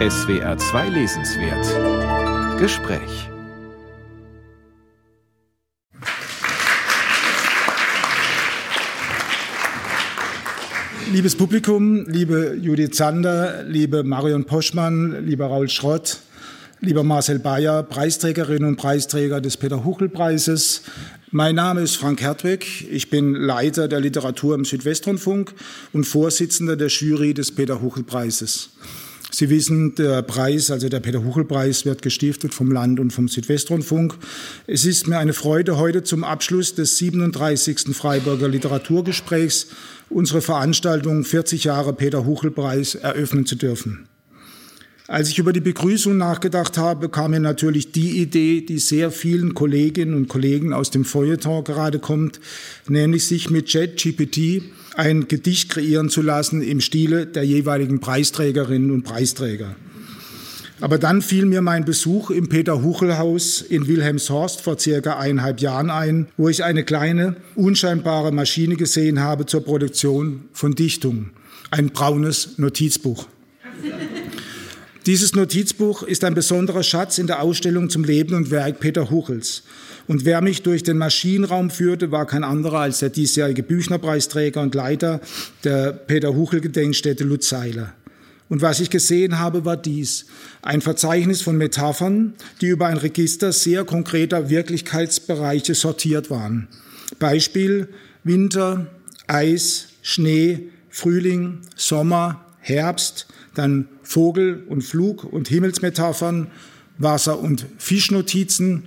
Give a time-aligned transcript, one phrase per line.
[0.00, 3.28] SWR 2 Lesenswert Gespräch
[11.12, 16.20] Liebes Publikum, liebe Judith Zander, liebe Marion Poschmann, lieber Raul Schrott,
[16.80, 20.82] lieber Marcel Bayer, Preisträgerinnen und Preisträger des Peter-Huchel-Preises.
[21.32, 22.86] Mein Name ist Frank Hertwig.
[22.88, 25.54] Ich bin Leiter der Literatur im Südwestrundfunk
[25.92, 28.70] und Vorsitzender der Jury des Peter-Huchel-Preises.
[29.30, 34.14] Sie wissen, der Preis, also der Peter-Huchel-Preis, wird gestiftet vom Land und vom Südwestrundfunk.
[34.66, 37.94] Es ist mir eine Freude, heute zum Abschluss des 37.
[37.94, 39.68] Freiburger Literaturgesprächs
[40.08, 44.08] unsere Veranstaltung 40 Jahre Peter-Huchel-Preis eröffnen zu dürfen.
[45.08, 49.54] Als ich über die Begrüßung nachgedacht habe, kam mir natürlich die Idee, die sehr vielen
[49.54, 52.40] Kolleginnen und Kollegen aus dem Feuilleton gerade kommt,
[52.88, 54.62] nämlich sich mit ChatGPT
[54.98, 59.76] ein Gedicht kreieren zu lassen im Stile der jeweiligen Preisträgerinnen und Preisträger.
[60.80, 66.26] Aber dann fiel mir mein Besuch im Peter-Huchel-Haus in Wilhelmshorst vor circa eineinhalb Jahren ein,
[66.36, 71.30] wo ich eine kleine, unscheinbare Maschine gesehen habe zur Produktion von Dichtung.
[71.70, 73.26] Ein braunes Notizbuch.
[75.08, 79.62] Dieses Notizbuch ist ein besonderer Schatz in der Ausstellung zum Leben und Werk Peter Huchels.
[80.06, 84.74] Und wer mich durch den Maschinenraum führte, war kein anderer als der diesjährige Büchnerpreisträger und
[84.74, 85.22] Leiter
[85.64, 87.94] der Peter Huchel Gedenkstätte Lutz Seiler.
[88.50, 90.26] Und was ich gesehen habe, war dies.
[90.60, 96.68] Ein Verzeichnis von Metaphern, die über ein Register sehr konkreter Wirklichkeitsbereiche sortiert waren.
[97.18, 97.88] Beispiel
[98.24, 98.88] Winter,
[99.26, 106.48] Eis, Schnee, Frühling, Sommer, Herbst, dann Vogel- und Flug- und Himmelsmetaphern,
[106.98, 108.84] Wasser- und Fischnotizen,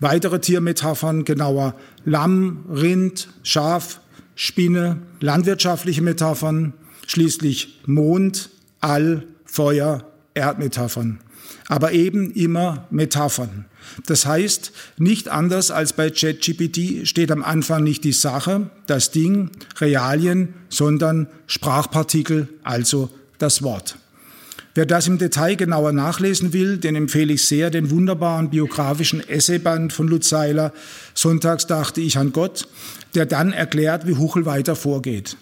[0.00, 4.00] weitere Tiermetaphern, genauer Lamm, Rind, Schaf,
[4.34, 6.72] Spinne, landwirtschaftliche Metaphern,
[7.06, 11.20] schließlich Mond, All, Feuer, Erdmetaphern.
[11.68, 13.66] Aber eben immer Metaphern.
[14.06, 19.50] Das heißt, nicht anders als bei ChatGPT steht am Anfang nicht die Sache, das Ding,
[19.80, 23.10] Realien, sondern Sprachpartikel, also
[23.42, 23.96] das Wort.
[24.74, 29.92] Wer das im Detail genauer nachlesen will, den empfehle ich sehr den wunderbaren biografischen Essayband
[29.92, 30.72] von Lutz Seiler,
[31.12, 32.68] Sonntags dachte ich an Gott,
[33.14, 35.36] der dann erklärt, wie Huchel weiter vorgeht.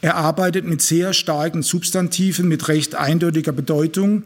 [0.00, 4.24] Er arbeitet mit sehr starken Substantiven mit recht eindeutiger Bedeutung,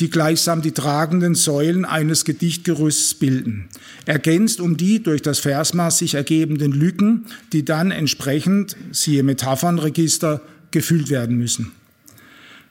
[0.00, 3.68] die gleichsam die tragenden Säulen eines Gedichtgerüsts bilden.
[4.06, 10.40] Ergänzt um die durch das Versmaß sich ergebenden Lücken, die dann entsprechend, siehe Metaphernregister,
[10.70, 11.72] gefüllt werden müssen.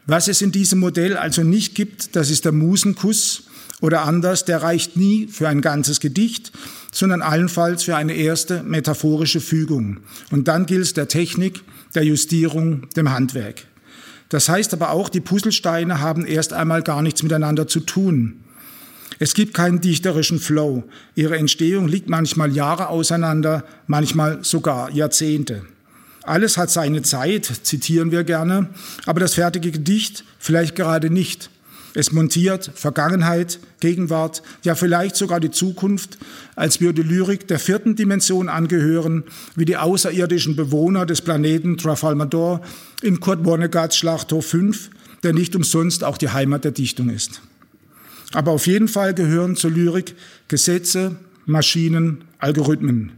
[0.08, 3.44] Was es in diesem Modell also nicht gibt, das ist der Musenkuss
[3.82, 6.54] oder anders, der reicht nie für ein ganzes Gedicht,
[6.94, 10.00] sondern allenfalls für eine erste metaphorische Fügung.
[10.32, 11.62] Und dann gilt es der Technik,
[11.94, 13.66] der Justierung, dem Handwerk.
[14.30, 18.46] Das heißt aber auch, die Puzzlesteine haben erst einmal gar nichts miteinander zu tun.
[19.20, 20.86] Es gibt keinen dichterischen Flow.
[21.16, 25.64] Ihre Entstehung liegt manchmal Jahre auseinander, manchmal sogar Jahrzehnte.
[26.28, 28.70] Alles hat seine Zeit, zitieren wir gerne,
[29.06, 31.50] aber das fertige Gedicht vielleicht gerade nicht.
[31.94, 36.18] Es montiert Vergangenheit, Gegenwart, ja vielleicht sogar die Zukunft,
[36.58, 39.24] als würde Lyrik der vierten Dimension angehören,
[39.56, 42.62] wie die außerirdischen Bewohner des Planeten Trafalmador
[43.02, 44.90] in Kurt Vonnegut's Schlachthof 5,
[45.24, 47.42] der nicht umsonst auch die Heimat der Dichtung ist.
[48.34, 50.14] Aber auf jeden Fall gehören zur Lyrik
[50.50, 51.16] Gesetze,
[51.46, 53.14] Maschinen, Algorithmen.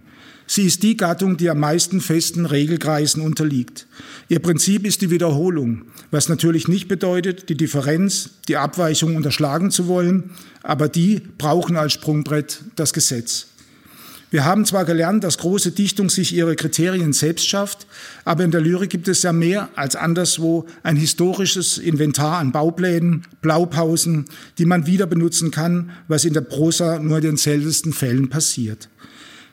[0.51, 3.85] Sie ist die Gattung, die am meisten festen Regelkreisen unterliegt.
[4.29, 9.87] Ihr Prinzip ist die Wiederholung, was natürlich nicht bedeutet, die Differenz, die Abweichung unterschlagen zu
[9.87, 10.31] wollen,
[10.63, 13.45] aber die brauchen als Sprungbrett das Gesetz.
[14.31, 17.85] Wir haben zwar gelernt, dass große Dichtung sich ihre Kriterien selbst schafft,
[18.25, 23.27] aber in der Lyrik gibt es ja mehr als anderswo ein historisches Inventar an Bauplänen,
[23.43, 24.25] Blaupausen,
[24.57, 28.89] die man wieder benutzen kann, was in der Prosa nur in den seltensten Fällen passiert.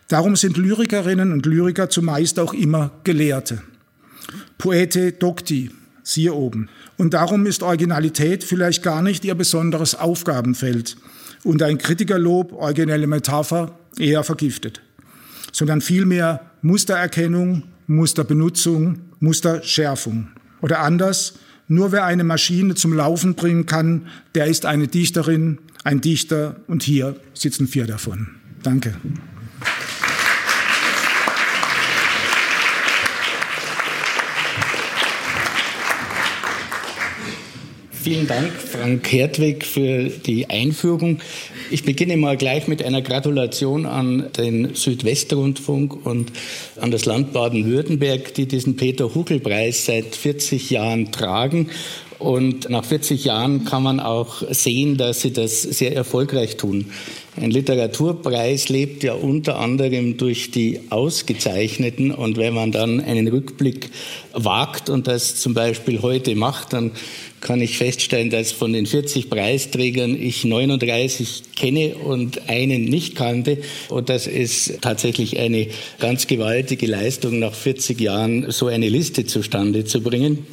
[0.08, 3.62] Darum sind Lyrikerinnen und Lyriker zumeist auch immer Gelehrte.
[4.58, 5.70] Poete docti,
[6.02, 6.68] siehe oben.
[6.96, 10.96] Und darum ist Originalität vielleicht gar nicht ihr besonderes Aufgabenfeld
[11.44, 14.80] und ein Kritikerlob, originelle Metapher, eher vergiftet,
[15.52, 20.28] sondern vielmehr Mustererkennung, Musterbenutzung, Musterschärfung.
[20.60, 21.34] Oder anders,
[21.68, 26.82] nur wer eine Maschine zum Laufen bringen kann, der ist eine Dichterin, ein Dichter und
[26.82, 28.28] hier sitzen vier davon.
[28.62, 28.94] Danke.
[38.06, 41.18] Vielen Dank, Frank Hertwig, für die Einführung.
[41.72, 46.30] Ich beginne mal gleich mit einer Gratulation an den Südwestrundfunk und
[46.80, 51.68] an das Land Baden-Württemberg, die diesen Peter-Huckel-Preis seit 40 Jahren tragen
[52.18, 56.86] Und nach 40 Jahren kann man auch sehen, dass sie das sehr erfolgreich tun.
[57.38, 62.10] Ein Literaturpreis lebt ja unter anderem durch die Ausgezeichneten.
[62.10, 63.90] Und wenn man dann einen Rückblick
[64.32, 66.92] wagt und das zum Beispiel heute macht, dann
[67.42, 73.58] kann ich feststellen, dass von den 40 Preisträgern ich 39 kenne und einen nicht kannte.
[73.90, 75.68] Und das ist tatsächlich eine
[75.98, 80.46] ganz gewaltige Leistung, nach 40 Jahren so eine Liste zustande zu bringen.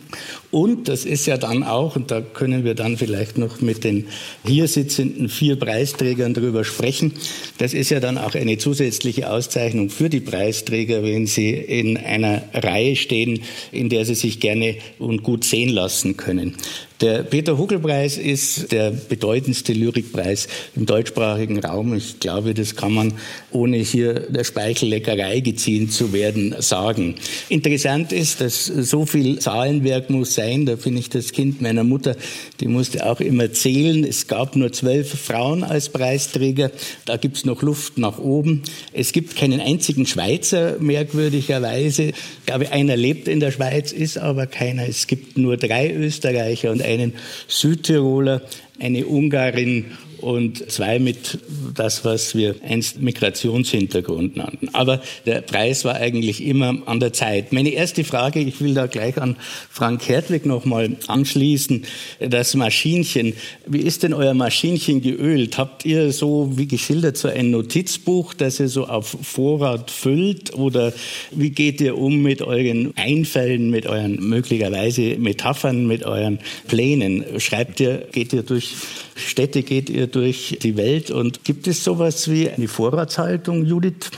[0.51, 4.07] Und das ist ja dann auch, und da können wir dann vielleicht noch mit den
[4.45, 7.13] hier sitzenden vier Preisträgern darüber sprechen,
[7.57, 12.43] das ist ja dann auch eine zusätzliche Auszeichnung für die Preisträger, wenn sie in einer
[12.53, 16.55] Reihe stehen, in der sie sich gerne und gut sehen lassen können.
[17.01, 21.95] Der Peter Huckel-Preis ist der bedeutendste Lyrikpreis im deutschsprachigen Raum.
[21.95, 23.13] Ich glaube, das kann man,
[23.51, 27.15] ohne hier der Speichelleckerei geziehen zu werden, sagen.
[27.49, 30.65] Interessant ist, dass so viel Zahlenwerk muss sein.
[30.65, 32.15] Da finde ich das Kind meiner Mutter,
[32.59, 34.03] die musste auch immer zählen.
[34.03, 36.71] Es gab nur zwölf Frauen als Preisträger.
[37.05, 38.61] Da gibt es noch Luft nach oben.
[38.93, 42.03] Es gibt keinen einzigen Schweizer, merkwürdigerweise.
[42.09, 44.87] Ich glaube, einer lebt in der Schweiz, ist aber keiner.
[44.87, 47.13] Es gibt nur drei Österreicher und einen
[47.47, 48.41] Südtiroler,
[48.79, 51.39] eine Ungarin und zwei mit
[51.75, 54.69] das, was wir einst Migrationshintergrund nannten.
[54.73, 57.51] Aber der Preis war eigentlich immer an der Zeit.
[57.51, 59.35] Meine erste Frage, ich will da gleich an
[59.69, 61.83] Frank Hertwig nochmal anschließen,
[62.19, 63.33] das Maschinchen.
[63.67, 65.57] Wie ist denn euer Maschinchen geölt?
[65.57, 70.55] Habt ihr so, wie geschildert, so ein Notizbuch, das ihr so auf Vorrat füllt?
[70.55, 70.93] Oder
[71.31, 77.25] wie geht ihr um mit euren Einfällen, mit euren möglicherweise Metaphern, mit euren Plänen?
[77.39, 78.69] Schreibt ihr, geht ihr durch
[79.15, 81.11] Städte, geht ihr durch die Welt.
[81.11, 84.11] Und gibt es sowas wie eine Vorratshaltung, Judith?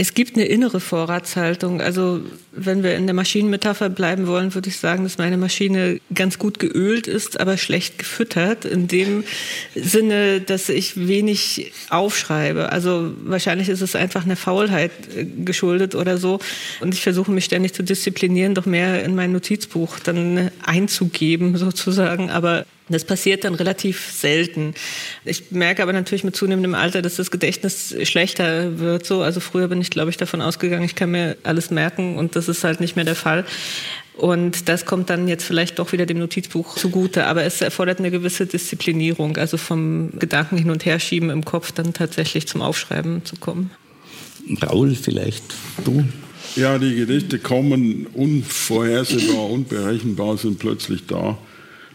[0.00, 1.80] Es gibt eine innere Vorratshaltung.
[1.80, 2.20] Also
[2.52, 6.60] wenn wir in der Maschinenmetapher bleiben wollen, würde ich sagen, dass meine Maschine ganz gut
[6.60, 8.64] geölt ist, aber schlecht gefüttert.
[8.64, 9.24] In dem
[9.74, 12.70] Sinne, dass ich wenig aufschreibe.
[12.70, 16.38] Also wahrscheinlich ist es einfach eine Faulheit äh, geschuldet oder so.
[16.80, 22.30] Und ich versuche mich ständig zu disziplinieren, doch mehr in mein Notizbuch dann einzugeben sozusagen.
[22.30, 24.74] Aber das passiert dann relativ selten.
[25.24, 29.06] Ich merke aber natürlich mit zunehmendem Alter, dass das Gedächtnis schlechter wird.
[29.06, 32.36] So, also früher bin ich, glaube ich, davon ausgegangen, ich kann mir alles merken und
[32.36, 33.44] das ist halt nicht mehr der Fall.
[34.18, 37.26] Und das kommt dann jetzt vielleicht doch wieder dem Notizbuch zugute.
[37.26, 41.70] Aber es erfordert eine gewisse Disziplinierung, also vom Gedanken hin und her schieben im Kopf
[41.70, 43.70] dann tatsächlich zum Aufschreiben zu kommen.
[44.60, 45.44] Raul, vielleicht
[45.84, 46.04] du?
[46.56, 51.38] Ja, die Gedichte kommen unvorhersehbar, unberechenbar, sind plötzlich da.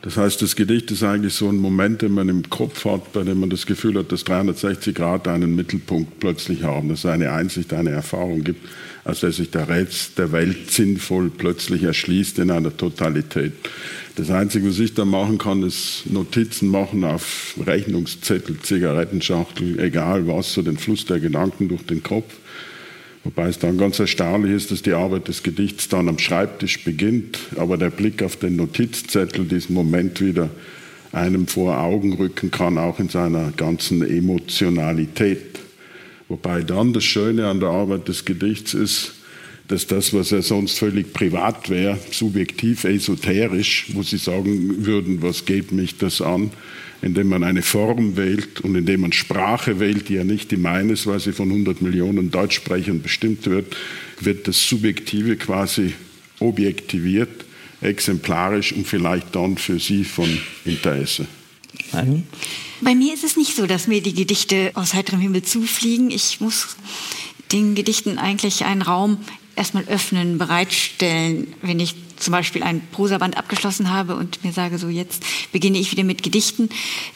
[0.03, 3.23] Das heißt, das Gedicht ist eigentlich so ein Moment, den man im Kopf hat, bei
[3.23, 7.31] dem man das Gefühl hat, dass 360 Grad einen Mittelpunkt plötzlich haben, dass es eine
[7.31, 8.67] Einsicht, eine Erfahrung gibt,
[9.05, 13.53] aus der sich der Rätsel der Welt sinnvoll plötzlich erschließt in einer Totalität.
[14.17, 20.53] Das Einzige, was ich da machen kann, ist Notizen machen auf Rechnungszettel, Zigarettenschachtel, egal was,
[20.53, 22.33] so den Fluss der Gedanken durch den Kopf.
[23.23, 27.39] Wobei es dann ganz erstaunlich ist, dass die Arbeit des Gedichts dann am Schreibtisch beginnt,
[27.55, 30.49] aber der Blick auf den Notizzettel diesen Moment wieder
[31.13, 35.59] einem vor Augen rücken kann, auch in seiner ganzen Emotionalität.
[36.27, 39.13] Wobei dann das Schöne an der Arbeit des Gedichts ist,
[39.67, 45.45] dass das, was ja sonst völlig privat wäre, subjektiv, esoterisch, wo Sie sagen würden, was
[45.45, 46.51] geht mich das an,
[47.01, 50.93] indem man eine Form wählt und indem man Sprache wählt, die ja nicht die meine
[50.93, 53.75] ist, weil sie von 100 Millionen Deutschsprechern bestimmt wird,
[54.21, 55.93] wird das Subjektive quasi
[56.39, 57.45] objektiviert,
[57.81, 60.29] exemplarisch und vielleicht dann für Sie von
[60.63, 61.27] Interesse.
[62.81, 66.09] Bei mir ist es nicht so, dass mir die Gedichte aus heiterem Himmel zufliegen.
[66.09, 66.77] Ich muss
[67.51, 69.17] den Gedichten eigentlich einen Raum
[69.55, 74.87] erstmal öffnen, bereitstellen, wenn ich zum Beispiel ein Prosaband abgeschlossen habe und mir sage, so
[74.87, 76.69] jetzt beginne ich wieder mit Gedichten,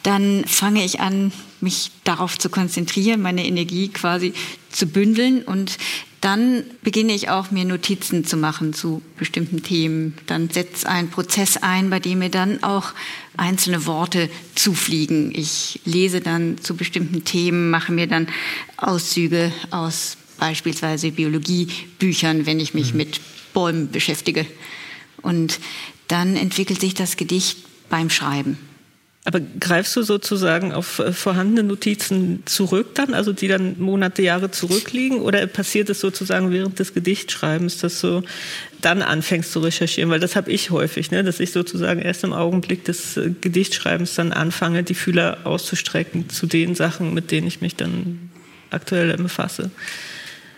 [0.03, 4.33] dann fange ich an, mich darauf zu konzentrieren, meine Energie quasi
[4.69, 5.77] zu bündeln und
[6.21, 10.17] dann beginne ich auch mir Notizen zu machen zu bestimmten Themen.
[10.25, 12.93] Dann setzt ein Prozess ein, bei dem mir dann auch
[13.37, 15.31] einzelne Worte zufliegen.
[15.33, 18.27] Ich lese dann zu bestimmten Themen, mache mir dann
[18.77, 22.97] Auszüge aus beispielsweise Biologiebüchern, wenn ich mich mhm.
[22.97, 23.21] mit
[23.53, 24.45] Bäumen beschäftige.
[25.21, 25.59] Und
[26.07, 27.57] dann entwickelt sich das Gedicht
[27.89, 28.57] beim Schreiben.
[29.27, 34.51] Aber greifst du sozusagen auf äh, vorhandene Notizen zurück dann, also die dann Monate, Jahre
[34.51, 35.19] zurückliegen?
[35.19, 38.21] Oder passiert es sozusagen während des Gedichtschreibens, dass du
[38.79, 40.09] dann anfängst zu recherchieren?
[40.09, 41.25] Weil das habe ich häufig, ne?
[41.25, 46.47] dass ich sozusagen erst im Augenblick des äh, Gedichtschreibens dann anfange, die Fühler auszustrecken zu
[46.47, 48.29] den Sachen, mit denen ich mich dann
[48.69, 49.71] aktuell befasse.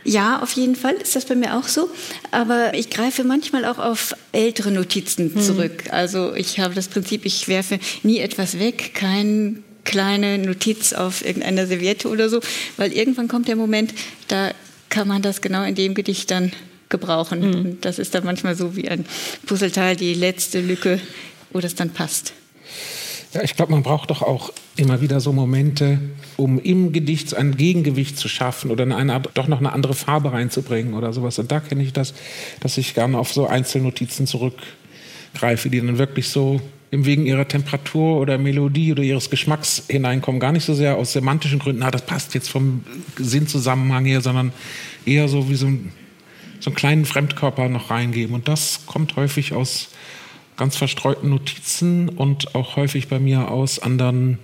[0.03, 1.89] Ja, auf jeden Fall ist das bei mir auch so.
[2.31, 5.41] Aber ich greife manchmal auch auf ältere Notizen hm.
[5.41, 5.85] zurück.
[5.85, 5.91] Mhm.
[5.91, 11.65] Also ich habe das Prinzip, ich werfe nie etwas weg, kein kleine Notiz auf irgendeiner
[11.65, 12.41] Serviette oder so,
[12.77, 13.93] weil irgendwann kommt der Moment,
[14.27, 14.51] da
[14.89, 16.51] kann man das genau in dem Gedicht dann
[16.89, 17.39] gebrauchen.
[17.39, 17.55] Mhm.
[17.55, 19.05] Und das ist dann manchmal so wie ein
[19.45, 20.99] Puzzleteil, die letzte Lücke,
[21.51, 22.33] wo das dann passt.
[23.31, 25.99] Ja, ich glaube, man braucht doch auch immer wieder so Momente,
[26.35, 30.95] um im Gedicht ein Gegengewicht zu schaffen oder eine, doch noch eine andere Farbe reinzubringen
[30.95, 31.37] oder sowas.
[31.37, 32.15] Und da kenne ich das,
[32.59, 36.59] dass ich gerne auf so Einzelnotizen zurückgreife, die dann wirklich so
[36.89, 40.39] wegen ihrer Temperatur oder Melodie oder ihres Geschmacks hineinkommen.
[40.39, 42.83] Gar nicht so sehr aus semantischen Gründen, na, das passt jetzt vom
[43.15, 44.53] Sinnzusammenhang her, sondern
[45.05, 45.91] eher so wie so, ein,
[46.59, 48.33] so einen kleinen Fremdkörper noch reingeben.
[48.33, 49.89] Und das kommt häufig aus
[50.59, 54.39] ganz verstreuten Notizen und auch häufig bei mir aus anderen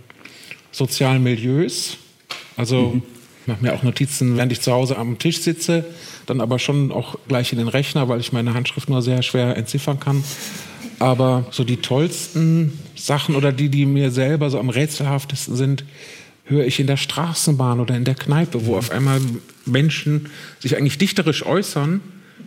[0.72, 1.98] sozialen Milieus.
[2.56, 3.04] Also mhm.
[3.42, 5.84] ich mache mir auch Notizen, während ich zu Hause am Tisch sitze,
[6.26, 9.58] dann aber schon auch gleich in den Rechner, weil ich meine Handschrift nur sehr schwer
[9.58, 10.24] entziffern kann.
[11.00, 15.84] Aber so die tollsten Sachen oder die, die mir selber so am rätselhaftesten sind,
[16.46, 19.20] höre ich in der Straßenbahn oder in der Kneipe, wo auf einmal
[19.66, 20.30] Menschen
[20.60, 22.00] sich eigentlich dichterisch äußern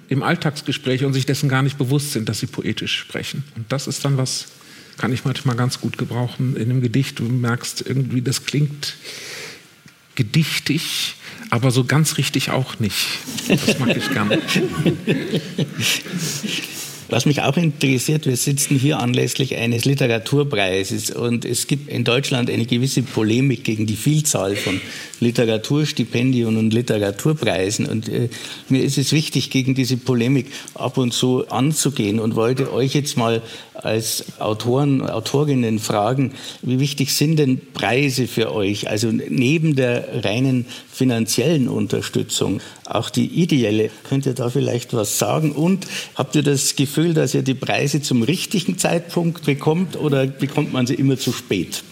[0.08, 3.44] im Alltagsgespräch und sich dessen gar nicht bewusst sind, dass sie poetisch sprechen.
[3.56, 4.46] Und das ist dann was,
[4.96, 7.18] kann ich manchmal ganz gut gebrauchen in einem Gedicht.
[7.18, 8.94] Du merkst irgendwie, das klingt
[10.14, 11.14] gedichtig,
[11.50, 13.06] aber so ganz richtig auch nicht.
[13.48, 14.40] Das mag ich gerne.
[17.10, 22.50] Was mich auch interessiert, wir sitzen hier anlässlich eines Literaturpreises und es gibt in Deutschland
[22.50, 24.78] eine gewisse Polemik gegen die Vielzahl von
[25.20, 27.86] Literaturstipendien und Literaturpreisen.
[27.86, 28.28] Und äh,
[28.68, 33.16] mir ist es wichtig, gegen diese Polemik ab und zu anzugehen und wollte euch jetzt
[33.16, 33.40] mal
[33.82, 36.32] als Autoren, Autorinnen fragen,
[36.62, 38.88] wie wichtig sind denn Preise für euch?
[38.88, 43.90] Also neben der reinen finanziellen Unterstützung, auch die ideelle.
[44.08, 45.52] Könnt ihr da vielleicht was sagen?
[45.52, 50.73] Und habt ihr das Gefühl, dass ihr die Preise zum richtigen Zeitpunkt bekommt oder bekommt
[50.73, 51.85] man sie immer zu spät?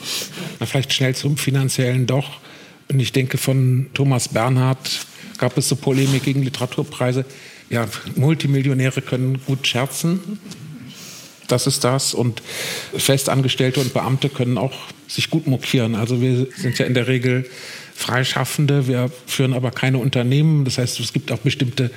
[0.59, 2.31] Na, vielleicht schnell zum finanziellen doch.
[2.91, 5.07] Und ich denke, von Thomas Bernhard
[5.39, 7.25] gab es so Polemik gegen Literaturpreise.
[7.69, 10.39] Ja, Multimillionäre können gut scherzen.
[11.49, 12.15] Das ist das.
[12.15, 12.43] Und
[12.97, 14.75] Festangestellte und Beamte können auch
[15.09, 15.95] sich gut mokieren.
[15.95, 17.49] Also wir sind ja in der Regel
[17.95, 20.67] Freischaffende, wir führen aber keine Unternehmen.
[20.67, 21.91] Das heißt, es gibt auch bestimmte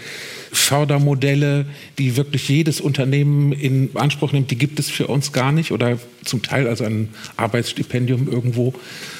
[0.52, 1.66] Fördermodelle,
[1.98, 4.50] die wirklich jedes Unternehmen in Anspruch nimmt.
[4.50, 8.74] Die gibt es für uns gar nicht oder zum Teil also ein Arbeitsstipendium irgendwo.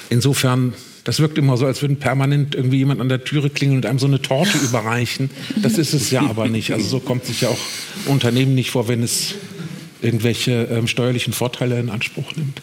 [0.10, 3.86] Insofern das wirkt immer so, als würden permanent irgendwie jemand an der Türe klingeln und
[3.86, 5.32] einem so eine Torte überreichen.
[5.62, 6.72] Das ist es ja aber nicht.
[6.72, 7.58] Also so kommt sich ja auch
[8.06, 9.34] Unternehmen nicht vor, wenn es
[10.02, 12.62] irgendwelche ähm, steuerlichen Vorteile in Anspruch nimmt.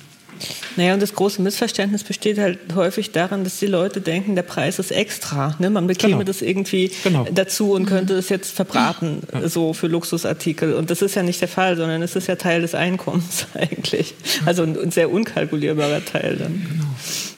[0.76, 4.78] Naja, und das große Missverständnis besteht halt häufig daran, dass die Leute denken, der Preis
[4.78, 5.56] ist extra.
[5.58, 5.70] Ne?
[5.70, 6.24] Man bekäme genau.
[6.24, 7.26] das irgendwie genau.
[7.32, 9.48] dazu und könnte es jetzt verbraten, ja.
[9.48, 10.74] so für Luxusartikel.
[10.74, 14.14] Und das ist ja nicht der Fall, sondern es ist ja Teil des Einkommens eigentlich.
[14.44, 16.66] Also ein, ein sehr unkalkulierbarer Teil dann.
[16.68, 16.84] Genau.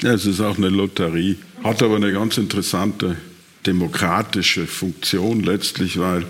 [0.02, 3.17] Ja, es ist auch eine Lotterie, hat aber eine ganz interessante
[3.67, 6.25] demokratische Funktion letztlich, weil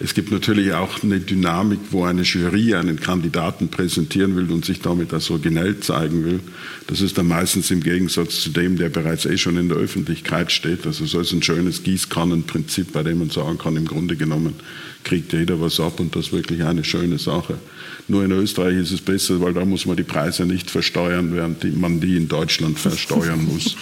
[0.00, 4.80] es gibt natürlich auch eine Dynamik, wo eine Jury einen Kandidaten präsentieren will und sich
[4.80, 6.40] damit als originell zeigen will.
[6.86, 10.52] Das ist dann meistens im Gegensatz zu dem, der bereits eh schon in der Öffentlichkeit
[10.52, 10.86] steht.
[10.86, 14.54] Also so ist ein schönes Gießkannenprinzip, bei dem man sagen kann, im Grunde genommen
[15.02, 17.58] kriegt jeder was ab und das ist wirklich eine schöne Sache.
[18.06, 21.76] Nur in Österreich ist es besser, weil da muss man die Preise nicht versteuern, während
[21.76, 23.76] man die in Deutschland versteuern muss,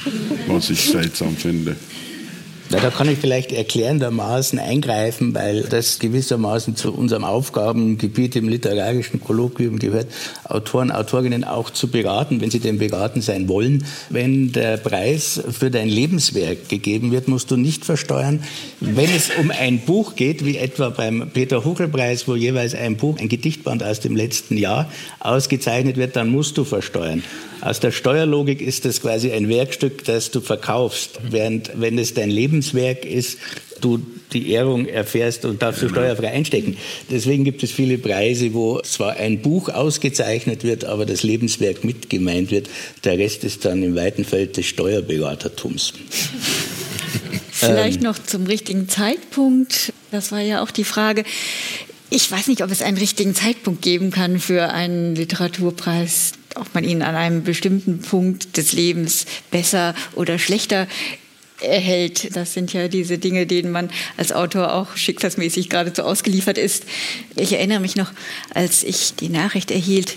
[0.49, 1.77] was ich seltsam finde.
[2.69, 9.21] Ja, da kann ich vielleicht erklärendermaßen eingreifen, weil das gewissermaßen zu unserem Aufgabengebiet im literarischen
[9.21, 10.09] Kolloquium gehört,
[10.45, 13.85] Autoren, Autorinnen auch zu beraten, wenn sie denn beraten sein wollen.
[14.11, 18.43] Wenn der Preis für dein Lebenswerk gegeben wird, musst du nicht versteuern.
[18.81, 23.19] Wenn es um ein Buch geht, wie etwa beim Peter Huchel-Preis, wo jeweils ein Buch,
[23.19, 27.23] ein Gedichtband aus dem letzten Jahr ausgezeichnet wird, dann musst du versteuern.
[27.63, 32.31] Aus der Steuerlogik ist das quasi ein Werkstück, das du verkaufst, während wenn es dein
[32.57, 33.39] Lebenswerk ist,
[33.83, 34.01] du
[34.33, 36.79] die Ehrung erfährst und darfst du steuerfrei einstecken.
[37.11, 42.09] Deswegen gibt es viele Preise, wo zwar ein Buch ausgezeichnet wird, aber das Lebenswerk mit
[42.09, 42.69] gemeint wird.
[43.05, 45.93] Der Rest ist dann im weiten Feld des Steuerberatertums.
[47.53, 48.05] Vielleicht ähm.
[48.05, 49.93] noch zum richtigen Zeitpunkt.
[50.11, 51.25] Das war ja auch die Frage.
[52.09, 56.85] Ich weiß nicht, ob es einen richtigen Zeitpunkt geben kann für einen Literaturpreis ob man
[56.85, 60.89] ihn an einem bestimmten Punkt des Lebens besser oder schlechter
[61.61, 62.37] erhält.
[62.37, 66.85] Das sind ja diese Dinge, denen man als Autor auch schicksalsmäßig geradezu ausgeliefert ist.
[67.37, 68.13] Ich erinnere mich noch,
[68.55, 70.17] als ich die Nachricht erhielt,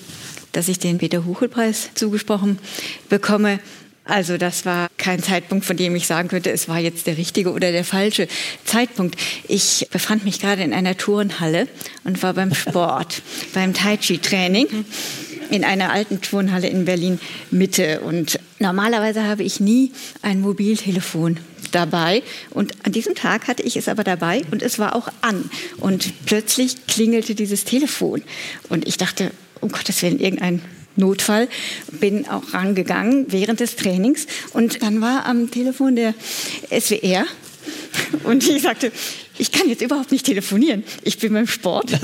[0.51, 2.60] dass ich den Peter Huchel-Preis zugesprochen
[3.10, 3.60] bekomme,
[4.10, 7.51] Also das war kein Zeitpunkt, von dem ich sagen könnte, es war jetzt der richtige
[7.51, 8.27] oder der falsche
[8.65, 9.15] Zeitpunkt.
[9.48, 11.67] Ich befand mich gerade in einer Turnhalle
[12.03, 13.22] und war beim Sport,
[13.53, 14.67] beim Tai Chi Training
[15.51, 17.19] in einer alten Turnhalle in Berlin
[17.51, 18.01] Mitte.
[18.01, 21.37] Und normalerweise habe ich nie ein Mobiltelefon
[21.71, 22.23] dabei.
[22.51, 25.49] Und an diesem Tag hatte ich es aber dabei und es war auch an.
[25.77, 28.21] Und plötzlich klingelte dieses Telefon.
[28.69, 30.61] Und ich dachte, um Gottes Willen, irgendein
[30.95, 31.47] Notfall,
[31.91, 36.13] bin auch rangegangen während des Trainings und dann war am Telefon der
[36.69, 37.25] SWR
[38.23, 38.91] und ich sagte,
[39.37, 41.91] ich kann jetzt überhaupt nicht telefonieren, ich bin beim Sport.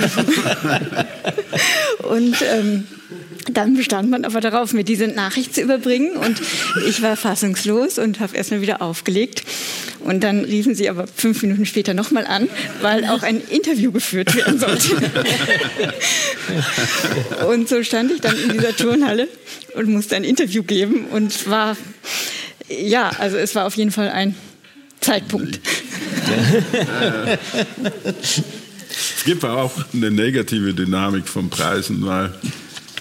[2.09, 2.87] und ähm,
[3.51, 6.41] dann bestand man aber darauf, mir diese Nachricht zu überbringen und
[6.87, 9.43] ich war fassungslos und habe erstmal wieder aufgelegt.
[9.99, 12.47] Und dann riefen sie aber fünf Minuten später nochmal an,
[12.81, 14.95] weil auch ein Interview geführt werden sollte.
[17.49, 19.27] und so stand ich dann in dieser Turnhalle
[19.75, 21.75] und musste ein Interview geben und war,
[22.69, 24.35] ja, also es war auf jeden Fall ein
[25.01, 25.59] Zeitpunkt.
[28.89, 32.31] es gibt auch eine negative Dynamik von Preisen, weil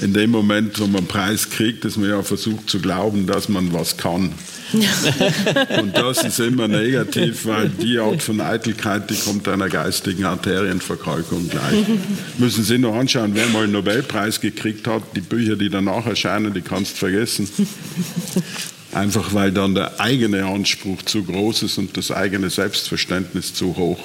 [0.01, 3.49] in dem Moment, wo man einen Preis kriegt, dass man ja versucht zu glauben, dass
[3.49, 4.33] man was kann.
[5.81, 11.49] Und das ist immer negativ, weil die Art von Eitelkeit, die kommt einer geistigen Arterienverkalkung
[11.49, 11.85] gleich.
[12.39, 15.03] Müssen Sie noch anschauen, wer mal einen Nobelpreis gekriegt hat.
[15.15, 17.49] Die Bücher, die danach erscheinen, die kannst du vergessen.
[18.93, 23.99] Einfach weil dann der eigene Anspruch zu groß ist und das eigene Selbstverständnis zu hoch.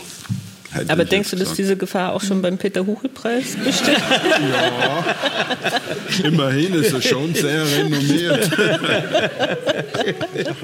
[0.87, 3.97] Aber denkst du, dass diese Gefahr auch schon beim Peter-Huchel-Preis besteht?
[3.97, 5.05] Ja,
[6.23, 8.51] immerhin ist er schon sehr renommiert.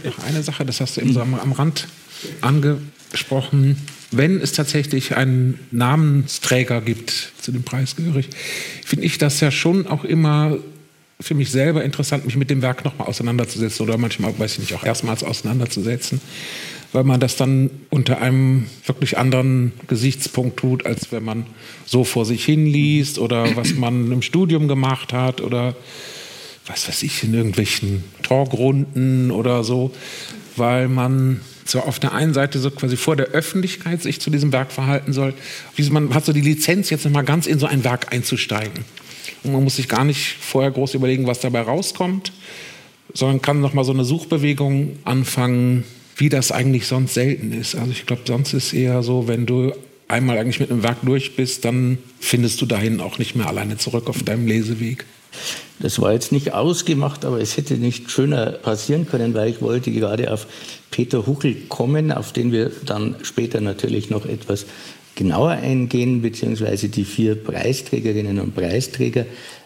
[0.04, 1.88] Noch eine Sache, das hast du eben so am, am Rand
[2.42, 3.78] angesprochen.
[4.12, 8.30] Wenn es tatsächlich einen Namensträger gibt, zu dem Preis gehörig,
[8.86, 10.58] finde ich das ja schon auch immer
[11.20, 14.74] für mich selber interessant, mich mit dem Werk nochmal auseinanderzusetzen oder manchmal, weiß ich nicht,
[14.74, 16.20] auch erstmals auseinanderzusetzen
[16.96, 21.46] weil man das dann unter einem wirklich anderen Gesichtspunkt tut, als wenn man
[21.86, 25.76] so vor sich hin liest oder was man im Studium gemacht hat oder
[26.66, 29.92] was weiß ich, in irgendwelchen Talkrunden oder so,
[30.56, 34.54] weil man so auf der einen Seite so quasi vor der Öffentlichkeit sich zu diesem
[34.54, 35.34] Werk verhalten soll.
[35.90, 38.86] Man hat so die Lizenz, jetzt nochmal ganz in so ein Werk einzusteigen.
[39.44, 42.32] Und man muss sich gar nicht vorher groß überlegen, was dabei rauskommt,
[43.14, 45.84] sondern kann nochmal so eine Suchbewegung anfangen,
[46.16, 47.76] wie das eigentlich sonst selten ist.
[47.76, 49.74] Also ich glaube, sonst ist eher so, wenn du
[50.08, 53.78] einmal eigentlich mit einem Werk durch bist, dann findest du dahin auch nicht mehr alleine
[53.78, 55.06] zurück auf deinem Leseweg.
[55.80, 59.92] Das war jetzt nicht ausgemacht, aber es hätte nicht schöner passieren können, weil ich wollte
[59.92, 60.48] gerade auf
[60.92, 64.66] Peter Huchel kommen, auf den wir dann später natürlich noch etwas
[65.16, 69.26] genauer eingehen, beziehungsweise die vier Preisträgerinnen und Preisträger.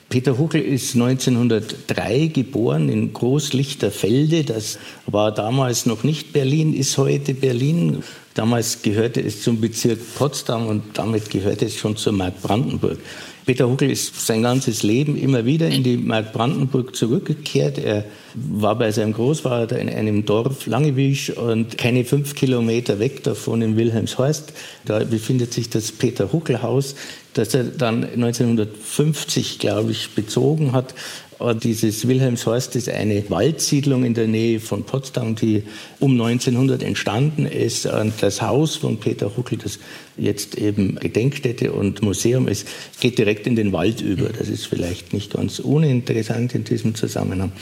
[0.10, 4.44] Peter Huckel ist 1903 geboren in Großlichterfelde.
[4.44, 8.04] Das war damals noch nicht Berlin, ist heute Berlin.
[8.34, 12.98] Damals gehörte es zum Bezirk Potsdam und damit gehörte es schon zur Mark Brandenburg.
[13.46, 17.78] Peter Huckel ist sein ganzes Leben immer wieder in die Mark Brandenburg zurückgekehrt.
[17.78, 23.62] Er war bei seinem Großvater in einem Dorf Langewisch und keine fünf Kilometer weg davon
[23.62, 24.54] in Wilhelmshorst.
[24.86, 26.96] Da befindet sich das Peter Huckel Haus,
[27.34, 30.94] das er dann 1950, glaube ich, bezogen hat.
[31.40, 35.64] Und dieses Wilhelmshorst ist eine Waldsiedlung in der Nähe von Potsdam, die
[36.00, 37.86] um 1900 entstanden ist.
[37.86, 39.80] Und das Haus von Peter Huckel, das
[40.18, 42.68] jetzt eben Gedenkstätte und Museum ist,
[43.00, 44.28] geht direkt in den Wald über.
[44.30, 47.54] Das ist vielleicht nicht ganz uninteressant in diesem Zusammenhang.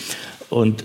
[0.50, 0.84] Und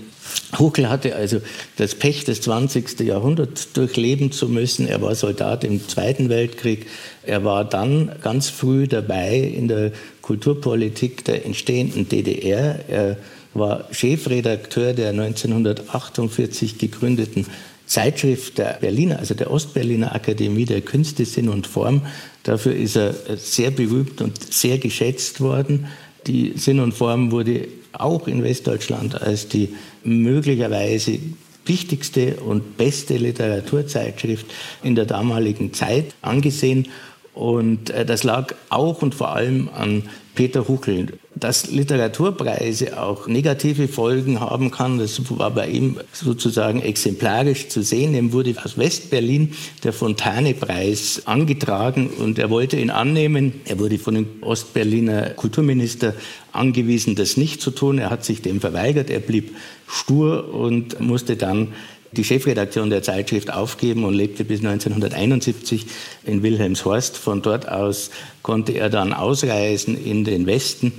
[0.57, 1.41] Huckel hatte also
[1.77, 2.99] das Pech, das 20.
[2.99, 4.87] Jahrhundert durchleben zu müssen.
[4.87, 6.85] Er war Soldat im Zweiten Weltkrieg.
[7.23, 9.91] Er war dann ganz früh dabei in der
[10.23, 12.79] Kulturpolitik der entstehenden DDR.
[12.87, 13.17] Er
[13.53, 17.45] war Chefredakteur der 1948 gegründeten
[17.85, 22.01] Zeitschrift der Berliner, also der Ostberliner Akademie der Künste, Sinn und Form.
[22.43, 25.87] Dafür ist er sehr berühmt und sehr geschätzt worden.
[26.25, 31.19] Die Sinn und Form wurde auch in Westdeutschland als die möglicherweise
[31.65, 34.45] wichtigste und beste Literaturzeitschrift
[34.83, 36.87] in der damaligen Zeit angesehen.
[37.33, 40.03] Und äh, das lag auch und vor allem an
[40.35, 41.19] Peter Huckel.
[41.35, 48.15] Dass Literaturpreise auch negative Folgen haben kann, das war bei ihm sozusagen exemplarisch zu sehen.
[48.15, 53.61] Ihm wurde aus Westberlin der Fontane-Preis angetragen und er wollte ihn annehmen.
[53.65, 56.13] Er wurde von dem Ostberliner Kulturminister
[56.51, 57.97] angewiesen, das nicht zu tun.
[57.97, 59.09] Er hat sich dem verweigert.
[59.09, 59.55] Er blieb
[59.87, 61.73] stur und musste dann
[62.17, 65.85] die Chefredaktion der Zeitschrift aufgeben und lebte bis 1971
[66.23, 67.17] in Wilhelmshorst.
[67.17, 68.09] Von dort aus
[68.41, 70.91] konnte er dann ausreisen in den Westen.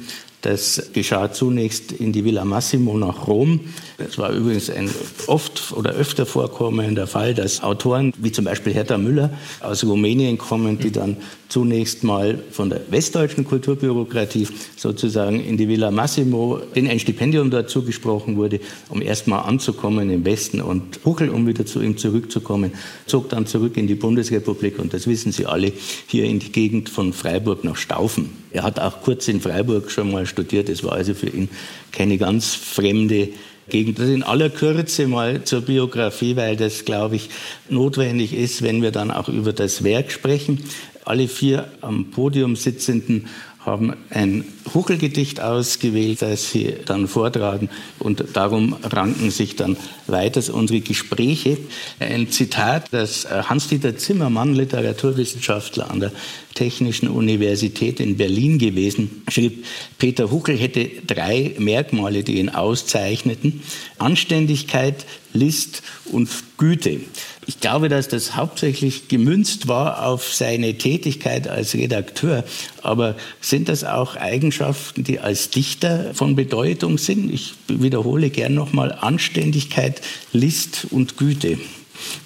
[0.42, 3.60] Das geschah zunächst in die Villa Massimo nach Rom.
[3.98, 4.90] Es war übrigens ein
[5.28, 9.30] oft oder öfter vorkommender Fall, dass Autoren wie zum Beispiel Hertha Müller
[9.60, 11.16] aus Rumänien kommen, die dann
[11.48, 17.70] zunächst mal von der westdeutschen Kulturbürokratie sozusagen in die Villa Massimo, denen ein Stipendium dort
[17.70, 20.60] zugesprochen wurde, um erst mal anzukommen im Westen.
[20.60, 22.72] Und Huchel, um wieder zu ihm zurückzukommen,
[23.06, 25.72] zog dann zurück in die Bundesrepublik und das wissen Sie alle,
[26.08, 28.30] hier in die Gegend von Freiburg nach Staufen.
[28.50, 30.68] Er hat auch kurz in Freiburg schon mal studiert.
[30.68, 31.48] Es war also für ihn
[31.92, 33.28] keine ganz fremde
[33.68, 33.98] Gegend.
[33.98, 37.30] Das in aller Kürze mal zur Biografie, weil das, glaube ich,
[37.68, 40.62] notwendig ist, wenn wir dann auch über das Werk sprechen.
[41.04, 43.26] Alle vier am Podium sitzenden
[43.64, 50.80] haben ein Huchelgedicht ausgewählt, das sie dann vortragen und darum ranken sich dann weiters unsere
[50.80, 51.56] Gespräche.
[51.98, 56.12] Ein Zitat, das Hans-Dieter Zimmermann, Literaturwissenschaftler an der
[56.54, 59.64] Technischen Universität in Berlin gewesen, schrieb,
[59.98, 63.62] Peter Huckel hätte drei Merkmale, die ihn auszeichneten.
[63.98, 67.00] Anständigkeit, List und Güte.
[67.46, 72.44] Ich glaube, dass das hauptsächlich gemünzt war auf seine Tätigkeit als Redakteur.
[72.82, 77.32] Aber sind das auch Eigenschaften, die als Dichter von Bedeutung sind?
[77.32, 80.00] Ich wiederhole gern nochmal Anständigkeit,
[80.32, 81.58] List und Güte.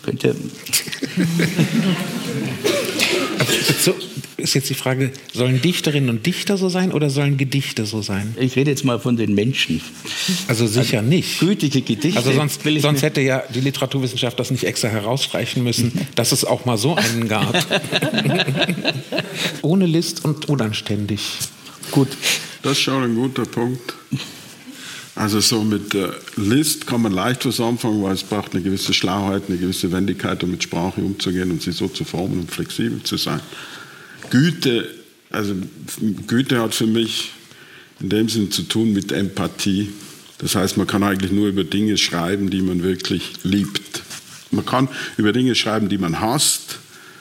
[0.02, 0.34] Könnt ihr
[3.80, 3.94] so,
[4.36, 8.34] ist jetzt die Frage, sollen Dichterinnen und Dichter so sein oder sollen Gedichte so sein?
[8.38, 9.80] Ich rede jetzt mal von den Menschen.
[10.46, 11.40] Also sicher also, nicht.
[11.40, 12.18] Gütige Gedichte.
[12.18, 16.64] Also sonst, sonst hätte ja die Literaturwissenschaft das nicht extra herausstreichen müssen, dass es auch
[16.64, 17.52] mal so einen gab.
[19.62, 21.20] Ohne List und unanständig.
[21.90, 22.08] Gut.
[22.62, 23.94] Das ist schon ein guter Punkt.
[25.18, 25.96] Also so mit
[26.36, 30.44] List kann man leicht was anfangen, weil es braucht eine gewisse Schlauheit, eine gewisse Wendigkeit,
[30.44, 33.40] um mit Sprache umzugehen und sie so zu formen und flexibel zu sein.
[34.30, 34.88] Güte,
[35.30, 35.56] also
[36.28, 37.32] Güte hat für mich
[37.98, 39.88] in dem Sinn zu tun mit Empathie.
[40.38, 44.02] Das heißt, man kann eigentlich nur über Dinge schreiben, die man wirklich liebt.
[44.52, 46.78] Man kann über Dinge schreiben, die man hasst,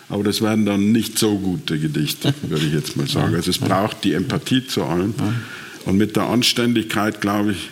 [0.07, 3.33] aber das werden dann nicht so gute Gedichte, würde ich jetzt mal sagen.
[3.33, 5.15] Also es braucht die Empathie zu allem.
[5.85, 7.69] Und mit der Anständigkeit, glaube ich,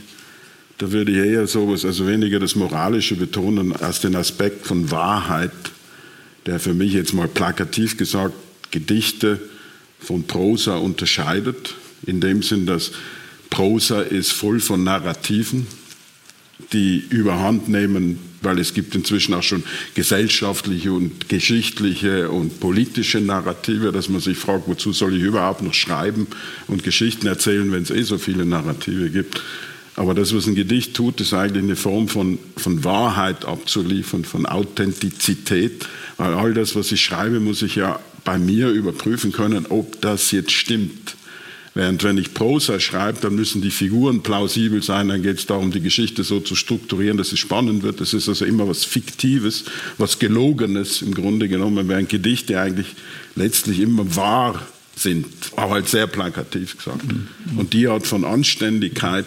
[0.77, 5.51] da würde ich eher sowas, also weniger das Moralische betonen, als den Aspekt von Wahrheit,
[6.45, 8.33] der für mich jetzt mal plakativ gesagt
[8.71, 9.39] Gedichte
[9.99, 12.91] von Prosa unterscheidet, in dem Sinn, dass
[13.49, 15.65] Prosa ist voll von Narrativen,
[16.73, 23.91] die überhand nehmen, weil es gibt inzwischen auch schon gesellschaftliche und geschichtliche und politische Narrative,
[23.91, 26.27] dass man sich fragt, wozu soll ich überhaupt noch schreiben
[26.67, 29.41] und Geschichten erzählen, wenn es eh so viele Narrative gibt.
[29.95, 34.45] Aber das, was ein Gedicht tut, ist eigentlich eine Form von, von Wahrheit abzuliefern, von
[34.45, 35.87] Authentizität.
[36.17, 40.31] Weil all das, was ich schreibe, muss ich ja bei mir überprüfen können, ob das
[40.31, 41.15] jetzt stimmt.
[41.75, 45.71] Während wenn ich Prosa schreibe, dann müssen die Figuren plausibel sein, dann geht es darum,
[45.71, 47.99] die Geschichte so zu strukturieren, dass es spannend wird.
[47.99, 49.65] Das ist also immer was Fiktives,
[49.97, 52.95] was Gelogenes im Grunde genommen, während Gedichte eigentlich
[53.35, 55.27] letztlich immer wahr sind,
[55.57, 57.03] aber halt sehr plakativ gesagt.
[57.57, 59.25] Und die Art von Anständigkeit,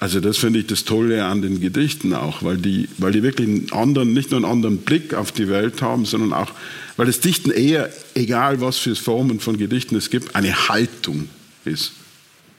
[0.00, 3.46] also das finde ich das Tolle an den Gedichten auch, weil die, weil die wirklich
[3.46, 6.52] einen anderen, nicht nur einen anderen Blick auf die Welt haben, sondern auch,
[6.96, 11.28] weil das Dichten eher, egal was für Formen von Gedichten es gibt, eine Haltung
[11.66, 11.92] ist.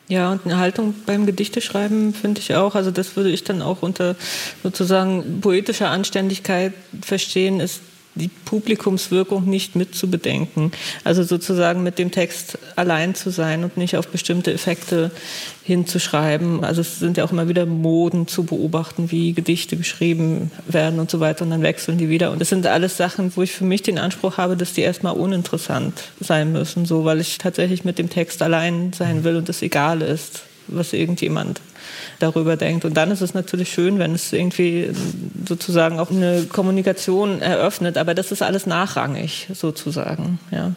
[0.07, 2.75] Ja, und eine Haltung beim Gedichteschreiben finde ich auch.
[2.75, 4.15] Also das würde ich dann auch unter
[4.61, 7.81] sozusagen poetischer Anständigkeit verstehen, ist
[8.15, 10.71] die Publikumswirkung nicht mit zu bedenken.
[11.03, 15.11] Also sozusagen mit dem Text allein zu sein und nicht auf bestimmte Effekte
[15.63, 16.63] hinzuschreiben.
[16.63, 21.09] Also es sind ja auch immer wieder Moden zu beobachten, wie Gedichte geschrieben werden und
[21.09, 22.31] so weiter und dann wechseln die wieder.
[22.31, 25.13] Und das sind alles Sachen, wo ich für mich den Anspruch habe, dass die erstmal
[25.13, 29.61] uninteressant sein müssen, so weil ich tatsächlich mit dem Text allein sein will und es
[29.61, 31.61] egal ist, was irgendjemand
[32.21, 32.85] darüber denkt.
[32.85, 34.91] Und dann ist es natürlich schön, wenn es irgendwie
[35.47, 40.39] sozusagen auch eine Kommunikation eröffnet, aber das ist alles nachrangig sozusagen.
[40.51, 40.73] Ja.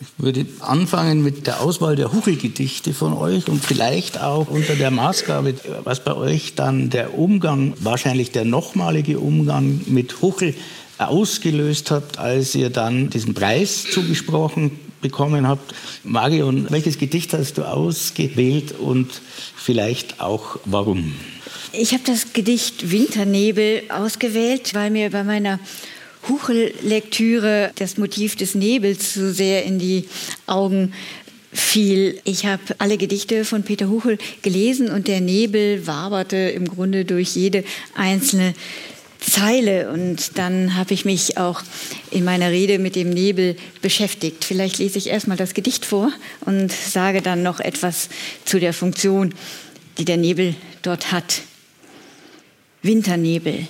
[0.00, 4.90] Ich würde anfangen mit der Auswahl der Huchelgedichte von euch und vielleicht auch unter der
[4.90, 10.54] Maßgabe, was bei euch dann der Umgang, wahrscheinlich der nochmalige Umgang mit Huchel
[10.98, 15.74] ausgelöst habt, als ihr dann diesen Preis zugesprochen bekommen habt.
[16.04, 19.10] Marion, welches Gedicht hast du ausgewählt und
[19.56, 21.14] vielleicht auch warum?
[21.72, 25.58] Ich habe das Gedicht Winternebel ausgewählt, weil mir bei meiner
[26.28, 30.04] Huchel-Lektüre das Motiv des Nebels zu sehr in die
[30.46, 30.92] Augen
[31.52, 32.20] fiel.
[32.24, 37.36] Ich habe alle Gedichte von Peter Huchel gelesen und der Nebel waberte im Grunde durch
[37.36, 38.54] jede einzelne
[39.22, 41.62] Zeile und dann habe ich mich auch
[42.10, 44.44] in meiner Rede mit dem Nebel beschäftigt.
[44.44, 48.08] Vielleicht lese ich erstmal das Gedicht vor und sage dann noch etwas
[48.44, 49.34] zu der Funktion,
[49.98, 51.42] die der Nebel dort hat.
[52.82, 53.66] Winternebel.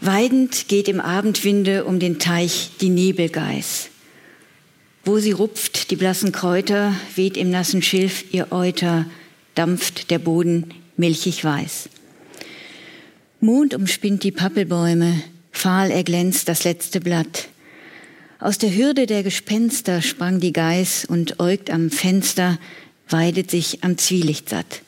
[0.00, 3.88] Weidend geht im Abendwinde um den Teich die Nebelgeiß.
[5.04, 9.06] Wo sie rupft, die blassen Kräuter, weht im nassen Schilf ihr Euter,
[9.54, 11.88] dampft der Boden milchig weiß.
[13.42, 17.48] Mond umspinnt die Pappelbäume, fahl erglänzt das letzte Blatt.
[18.38, 22.58] Aus der Hürde der Gespenster sprang die Geiß und äugt am Fenster,
[23.08, 24.82] weidet sich am Zwielicht satt.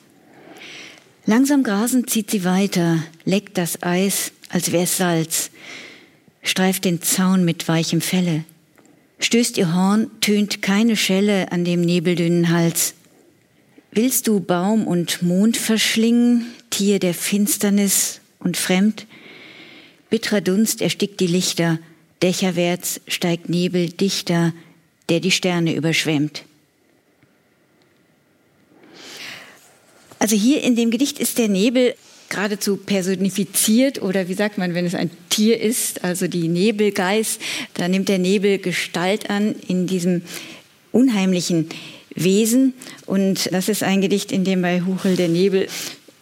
[1.25, 5.49] Langsam grasend zieht sie weiter, leckt das Eis, als wär's Salz,
[6.43, 8.43] streift den Zaun mit weichem Felle.
[9.17, 12.93] Stößt ihr Horn, tönt keine Schelle an dem nebeldünnen Hals.
[13.91, 19.07] Willst du Baum und Mond verschlingen, Tier der Finsternis und fremd.
[20.09, 21.79] Bittrer Dunst erstickt die Lichter,
[22.21, 24.53] dächerwärts steigt Nebel dichter,
[25.09, 26.43] der die Sterne überschwemmt.
[30.19, 31.95] Also hier in dem Gedicht ist der Nebel
[32.29, 37.41] geradezu personifiziert oder wie sagt man, wenn es ein Tier ist, also die Nebelgeist,
[37.73, 40.21] da nimmt der Nebel Gestalt an in diesem
[40.91, 41.69] unheimlichen
[42.15, 42.73] Wesen.
[43.05, 45.67] Und das ist ein Gedicht, in dem bei Huchel der Nebel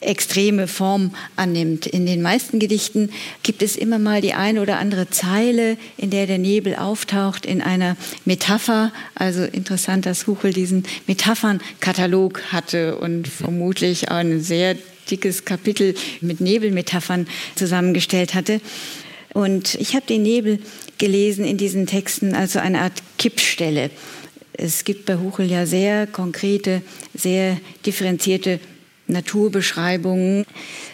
[0.02, 1.86] extreme Form annimmt.
[1.86, 3.10] In den meisten Gedichten
[3.44, 7.62] gibt es immer mal die eine oder andere Zeile, in der der Nebel auftaucht in
[7.62, 8.92] einer Metapher.
[9.16, 14.76] Also interessant, dass Huchel diesen Metaphernkatalog hatte und vermutlich ein sehr
[15.10, 18.60] dickes Kapitel mit Nebelmetaphern zusammengestellt hatte.
[19.34, 20.60] Und ich habe den Nebel
[20.98, 23.92] gelesen in diesen Texten als so eine Art Kippstelle.
[24.54, 26.82] Es gibt bei Huchel ja sehr konkrete,
[27.14, 28.60] sehr differenzierte
[29.12, 30.46] Naturbeschreibungen,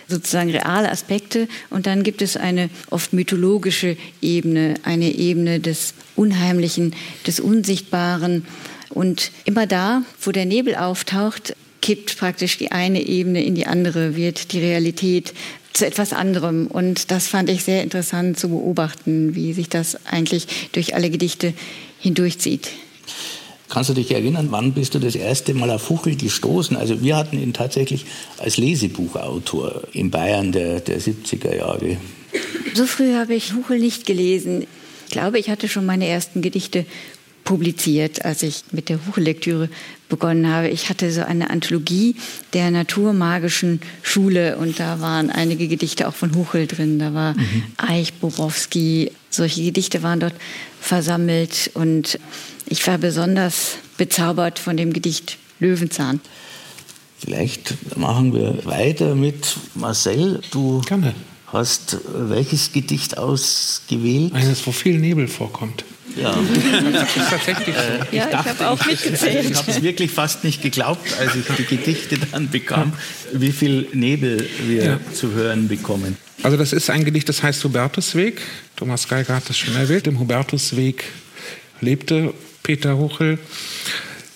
[0.07, 1.47] sozusagen reale Aspekte.
[1.69, 8.45] Und dann gibt es eine oft mythologische Ebene, eine Ebene des Unheimlichen, des Unsichtbaren.
[8.89, 14.15] Und immer da, wo der Nebel auftaucht, kippt praktisch die eine Ebene in die andere,
[14.15, 15.33] wird die Realität
[15.73, 16.67] zu etwas anderem.
[16.67, 21.53] Und das fand ich sehr interessant zu beobachten, wie sich das eigentlich durch alle Gedichte
[21.99, 22.69] hindurchzieht.
[23.69, 26.77] Kannst du dich erinnern, wann bist du das erste Mal auf Fuchel gestoßen?
[26.77, 28.05] Also wir hatten ihn tatsächlich
[28.37, 31.97] als Lesebuchautor in Bayern der, der 70er Jahre.
[32.73, 34.65] So früh habe ich Fuchel nicht gelesen.
[35.07, 36.85] Ich glaube, ich hatte schon meine ersten Gedichte
[37.47, 39.69] publiziert, als ich mit der Buchlektüre
[40.09, 40.67] begonnen habe.
[40.67, 42.15] Ich hatte so eine Anthologie
[42.53, 46.99] der naturmagischen Schule und da waren einige Gedichte auch von Huchel drin.
[46.99, 47.63] Da war mhm.
[47.77, 50.33] Eich, Borowski, solche Gedichte waren dort
[50.79, 52.19] versammelt und
[52.65, 56.21] ich war besonders bezaubert von dem Gedicht Löwenzahn.
[57.17, 60.41] Vielleicht machen wir weiter mit Marcel.
[60.51, 61.15] Du Gerne.
[61.47, 64.33] hast welches Gedicht ausgewählt?
[64.33, 65.83] Eines, wo viel Nebel vorkommt.
[66.21, 66.35] Ja,
[66.91, 68.05] das ist tatsächlich so.
[68.11, 69.45] Ich, ja, dachte, ich habe auch mitgezählt.
[69.45, 72.93] Ich, ich habe es wirklich fast nicht geglaubt, als ich die Gedichte dann bekam,
[73.33, 74.99] wie viel Nebel wir ja.
[75.13, 76.17] zu hören bekommen.
[76.43, 78.41] Also das ist ein Gedicht, das heißt Hubertusweg.
[78.75, 80.07] Thomas Geiger hat das schon erwähnt.
[80.07, 81.03] Im Hubertusweg
[81.81, 83.39] lebte Peter Huchel.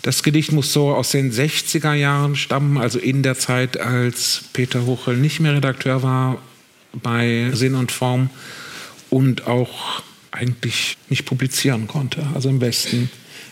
[0.01, 4.87] Das Gedicht muss so aus den 60er Jahren stammen, also in der Zeit, als Peter
[4.87, 6.41] Huchel nicht mehr Redakteur war
[6.93, 8.31] bei Sinn und Form
[9.11, 12.25] und auch eigentlich nicht publizieren konnte.
[12.33, 13.09] Also im Westen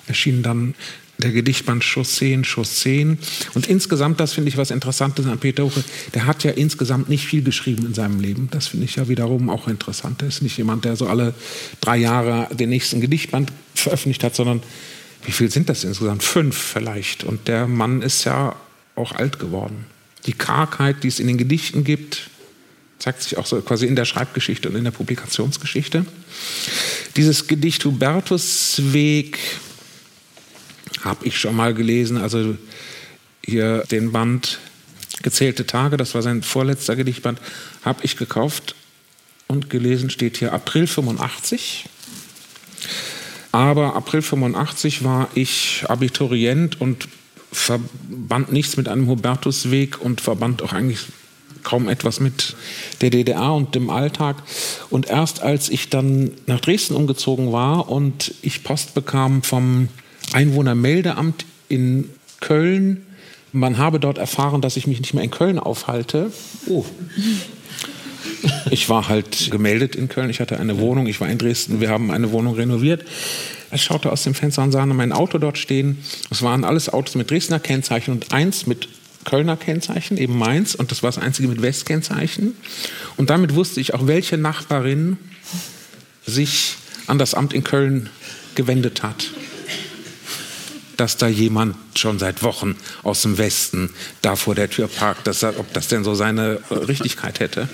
[0.07, 0.75] erschien dann
[1.19, 3.19] der Gedichtband Chausseen, Chausseen.
[3.53, 7.25] Und insgesamt, das finde ich was Interessantes an Peter Huche, der hat ja insgesamt nicht
[7.25, 8.47] viel geschrieben in seinem Leben.
[8.51, 10.21] Das finde ich ja wiederum auch interessant.
[10.21, 11.33] Er ist nicht jemand, der so alle
[11.81, 14.63] drei Jahre den nächsten Gedichtband veröffentlicht hat, sondern
[15.25, 16.23] wie viel sind das insgesamt?
[16.23, 17.25] Fünf vielleicht.
[17.25, 18.55] Und der Mann ist ja
[18.95, 19.85] auch alt geworden.
[20.25, 22.28] Die Kargheit, die es in den Gedichten gibt,
[22.99, 26.05] zeigt sich auch so quasi in der Schreibgeschichte und in der Publikationsgeschichte.
[27.15, 29.39] Dieses Gedicht Hubertusweg
[31.01, 32.57] habe ich schon mal gelesen, also
[33.43, 34.59] hier den Band
[35.21, 37.41] Gezählte Tage, das war sein vorletzter Gedichtband,
[37.83, 38.75] habe ich gekauft
[39.47, 41.85] und gelesen, steht hier April 85.
[43.51, 47.09] Aber April 85 war ich Abiturient und
[47.51, 50.99] verband nichts mit einem Hubertusweg und verband auch eigentlich
[51.63, 52.55] kaum etwas mit
[53.01, 54.37] der DDR und dem Alltag.
[54.89, 59.89] Und erst als ich dann nach Dresden umgezogen war und ich Post bekam vom
[60.33, 63.05] Einwohnermeldeamt in Köln,
[63.51, 66.31] man habe dort erfahren, dass ich mich nicht mehr in Köln aufhalte.
[66.67, 66.85] Oh.
[68.69, 71.89] Ich war halt gemeldet in Köln, ich hatte eine Wohnung, ich war in Dresden, wir
[71.89, 73.03] haben eine Wohnung renoviert.
[73.71, 75.97] Ich schaute aus dem Fenster und sah mein Auto dort stehen.
[76.29, 78.87] Es waren alles Autos mit Dresdner Kennzeichen und eins mit
[79.25, 82.55] Kölner Kennzeichen, eben Mainz, und das war das einzige mit Westkennzeichen.
[83.17, 85.17] Und damit wusste ich auch, welche Nachbarin
[86.25, 86.75] sich
[87.07, 88.09] an das Amt in Köln
[88.55, 89.31] gewendet hat.
[90.97, 93.89] Dass da jemand schon seit Wochen aus dem Westen
[94.21, 97.69] da vor der Tür parkt, dass er, ob das denn so seine Richtigkeit hätte.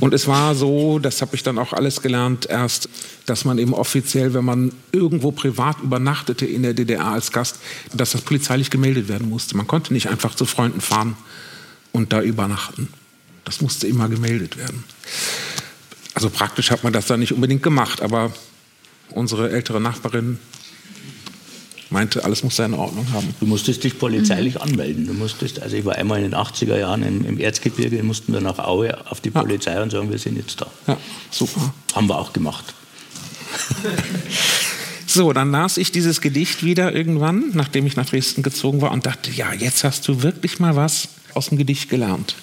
[0.00, 2.88] Und es war so, das habe ich dann auch alles gelernt, erst,
[3.26, 7.58] dass man eben offiziell, wenn man irgendwo privat übernachtete in der DDR als Gast,
[7.94, 9.56] dass das polizeilich gemeldet werden musste.
[9.56, 11.16] Man konnte nicht einfach zu Freunden fahren
[11.92, 12.88] und da übernachten.
[13.44, 14.84] Das musste immer gemeldet werden.
[16.14, 18.32] Also praktisch hat man das dann nicht unbedingt gemacht, aber
[19.10, 20.38] unsere ältere Nachbarin
[21.92, 23.34] meinte, alles muss seine Ordnung haben.
[23.38, 25.06] Du musstest dich polizeilich anmelden.
[25.06, 28.40] Du musstest, also ich war einmal in den 80er Jahren im, im Erzgebirge, mussten wir
[28.40, 29.40] nach Aue auf die ja.
[29.40, 30.66] Polizei und sagen, wir sind jetzt da.
[30.86, 30.96] Ja,
[31.30, 31.72] super.
[31.94, 32.74] Haben wir auch gemacht.
[35.06, 39.06] so, dann las ich dieses Gedicht wieder irgendwann, nachdem ich nach Dresden gezogen war und
[39.06, 42.34] dachte, ja, jetzt hast du wirklich mal was aus dem Gedicht gelernt.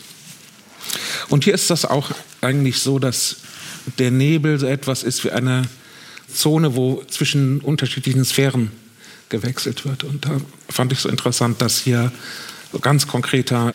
[1.30, 3.38] Und hier ist das auch eigentlich so, dass
[3.98, 5.64] der Nebel so etwas ist wie eine
[6.34, 8.72] Zone, wo zwischen unterschiedlichen Sphären
[9.30, 10.04] gewechselt wird.
[10.04, 12.12] Und da fand ich so interessant, dass hier
[12.82, 13.74] ganz konkreter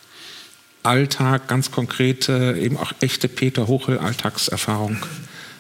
[0.83, 4.99] Alltag, ganz konkrete, eben auch echte Peter Hochel Alltagserfahrung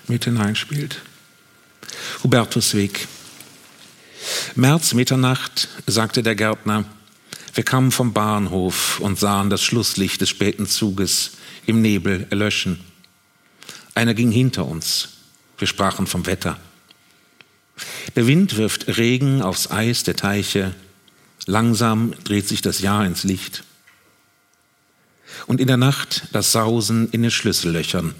[0.06, 1.00] mit hineinspielt.
[2.22, 3.08] Hubertusweg.
[4.54, 6.84] März, Mitternacht, sagte der Gärtner.
[7.54, 11.32] Wir kamen vom Bahnhof und sahen das Schlusslicht des späten Zuges
[11.66, 12.80] im Nebel erlöschen.
[13.94, 15.10] Einer ging hinter uns.
[15.58, 16.58] Wir sprachen vom Wetter.
[18.16, 20.74] Der Wind wirft Regen aufs Eis der Teiche.
[21.46, 23.64] Langsam dreht sich das Jahr ins Licht.
[25.46, 28.14] Und in der Nacht das Sausen in den Schlüssellöchern.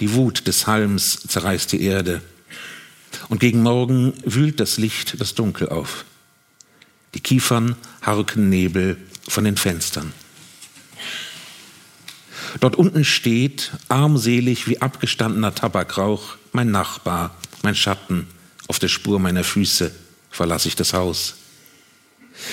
[0.00, 2.22] Die Wut des Halms zerreißt die Erde.
[3.28, 6.04] Und gegen Morgen wühlt das Licht das Dunkel auf.
[7.14, 8.96] Die Kiefern harken Nebel
[9.28, 10.12] von den Fenstern.
[12.60, 18.26] Dort unten steht, armselig wie abgestandener Tabakrauch, mein Nachbar, mein Schatten,
[18.68, 19.92] auf der Spur meiner Füße
[20.30, 21.36] verlasse ich das Haus.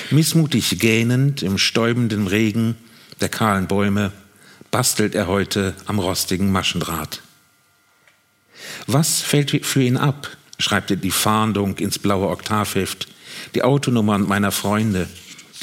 [0.10, 2.76] Missmutig gähnend im stäubenden Regen
[3.20, 4.12] der kahlen Bäume
[4.72, 7.22] bastelt er heute am rostigen Maschendraht.
[8.88, 10.38] Was fällt für ihn ab?
[10.62, 13.08] Schreibt er die Fahndung ins blaue Oktavheft,
[13.56, 15.08] die Autonummern meiner Freunde,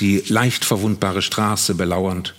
[0.00, 2.34] die leicht verwundbare Straße belauernd,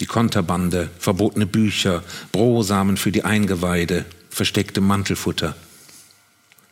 [0.00, 5.54] die Konterbande, verbotene Bücher, Brosamen für die Eingeweide, versteckte Mantelfutter.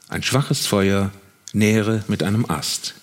[0.08, 1.12] Ein schwaches Feuer
[1.52, 2.94] nähere mit einem Ast.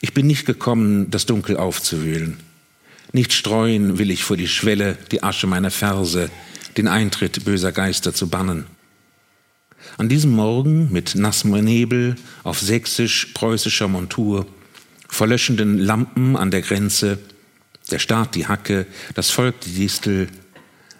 [0.00, 2.38] Ich bin nicht gekommen, das Dunkel aufzuwühlen.
[3.12, 6.30] Nicht streuen will ich vor die Schwelle die Asche meiner Verse,
[6.76, 8.66] den Eintritt böser Geister zu bannen.
[9.98, 14.46] An diesem Morgen mit nassem Nebel auf sächsisch-preußischer Montur,
[15.08, 17.18] verlöschenden Lampen an der Grenze,
[17.90, 20.28] der Staat die Hacke, das Volk die Distel,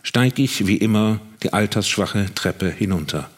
[0.02, 3.30] steig ich wie immer die altersschwache Treppe hinunter.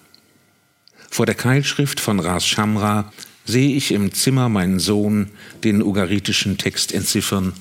[1.10, 3.12] Vor der Keilschrift von Ras Shamra
[3.44, 5.30] sehe ich im Zimmer meinen Sohn
[5.64, 7.54] den ugaritischen Text entziffern,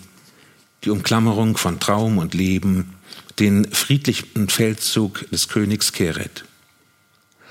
[0.84, 2.94] die Umklammerung von Traum und Leben,
[3.40, 6.44] den friedlichen Feldzug des Königs Keret.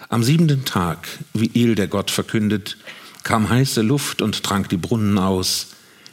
[0.08, 2.76] Am siebenten Tag, wie Il der Gott verkündet,
[3.22, 5.68] kam heiße Luft und trank die Brunnen aus,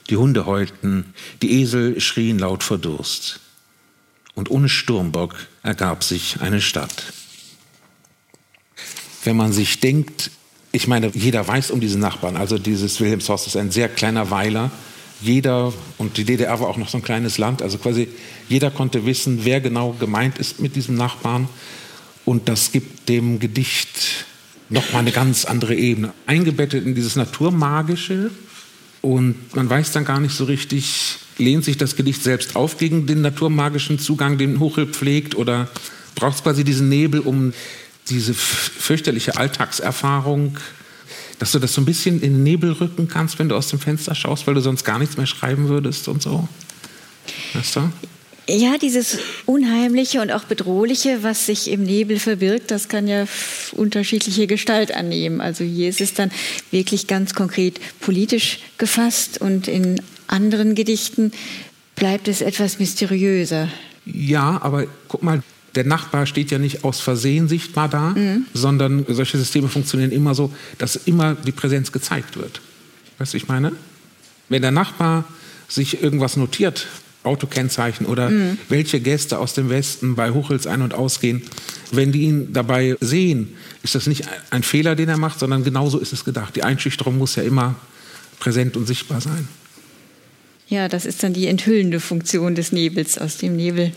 [0.09, 3.39] die Hunde heulten, die Esel schrien laut vor Durst.
[4.35, 7.13] Und ohne Sturmbock ergab sich eine Stadt
[9.25, 10.31] wenn man sich denkt,
[10.71, 12.35] ich meine, jeder weiß um diesen Nachbarn.
[12.35, 14.71] Also dieses Wilhelmshorst ist ein sehr kleiner Weiler.
[15.21, 18.09] Jeder, und die DDR war auch noch so ein kleines Land, also quasi
[18.49, 21.47] jeder konnte wissen, wer genau gemeint ist mit diesem Nachbarn.
[22.25, 24.25] Und das gibt dem Gedicht
[24.69, 26.13] nochmal eine ganz andere Ebene.
[26.25, 28.31] Eingebettet in dieses Naturmagische.
[29.01, 33.05] Und man weiß dann gar nicht so richtig, lehnt sich das Gedicht selbst auf gegen
[33.05, 35.69] den naturmagischen Zugang, den Huchel pflegt, oder
[36.15, 37.53] braucht es quasi diesen Nebel, um
[38.09, 40.57] diese fürchterliche Alltagserfahrung,
[41.39, 43.79] dass du das so ein bisschen in den Nebel rücken kannst, wenn du aus dem
[43.79, 46.47] Fenster schaust, weil du sonst gar nichts mehr schreiben würdest und so.
[47.53, 47.91] Weißt du?
[48.47, 53.25] Ja, dieses Unheimliche und auch Bedrohliche, was sich im Nebel verbirgt, das kann ja
[53.71, 55.39] unterschiedliche Gestalt annehmen.
[55.39, 56.29] Also hier ist es dann
[56.69, 61.31] wirklich ganz konkret politisch gefasst und in anderen Gedichten
[61.95, 63.69] bleibt es etwas mysteriöser.
[64.05, 65.41] Ja, aber guck mal,
[65.75, 68.45] der Nachbar steht ja nicht aus Versehen sichtbar da, mhm.
[68.53, 72.61] sondern solche Systeme funktionieren immer so, dass immer die Präsenz gezeigt wird.
[73.17, 73.71] Weißt du, ich meine?
[74.49, 75.23] Wenn der Nachbar
[75.67, 76.87] sich irgendwas notiert,
[77.23, 78.57] Autokennzeichen oder mhm.
[78.69, 81.41] welche Gäste aus dem Westen bei Huchels ein- und ausgehen,
[81.91, 85.99] wenn die ihn dabei sehen, ist das nicht ein Fehler, den er macht, sondern genauso
[85.99, 86.55] ist es gedacht.
[86.55, 87.75] Die Einschüchterung muss ja immer
[88.39, 89.47] präsent und sichtbar sein.
[90.67, 93.17] Ja, das ist dann die enthüllende Funktion des Nebels.
[93.17, 93.91] Aus dem Nebel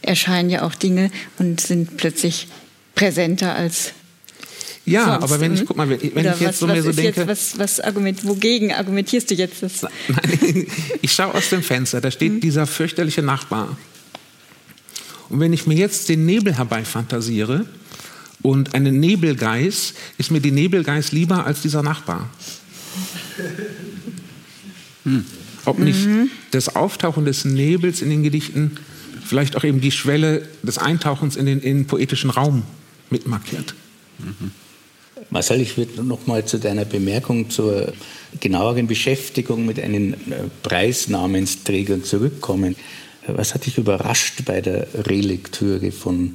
[0.00, 2.48] erscheinen ja auch Dinge und sind plötzlich
[2.94, 3.92] präsenter als
[4.84, 5.22] ja, sonst.
[5.24, 5.66] aber wenn ich, Mhm.
[5.66, 7.80] guck mal, wenn ich jetzt was, so was mir so ist denke, jetzt, was, was
[7.80, 9.62] argument, wogegen argumentierst du jetzt?
[9.62, 9.82] Das?
[9.82, 10.66] Nein,
[11.02, 13.76] ich schaue aus dem Fenster, da steht dieser fürchterliche Nachbar.
[15.28, 17.64] Und wenn ich mir jetzt den Nebel herbeifantasiere
[18.42, 22.28] und einen Nebelgeiß, ist mir die Nebelgeiß lieber als dieser Nachbar.
[25.64, 26.06] Ob nicht
[26.50, 28.72] das Auftauchen des Nebels in den Gedichten
[29.24, 32.64] vielleicht auch eben die Schwelle des Eintauchens in den, in den poetischen Raum
[33.10, 33.74] mitmarkiert.
[35.32, 37.94] Marcel, ich würde noch mal zu deiner Bemerkung zur
[38.38, 40.16] genaueren Beschäftigung mit einem äh,
[40.62, 42.76] Preisnamensträger zurückkommen.
[43.26, 46.34] Was hat dich überrascht bei der Relektüre von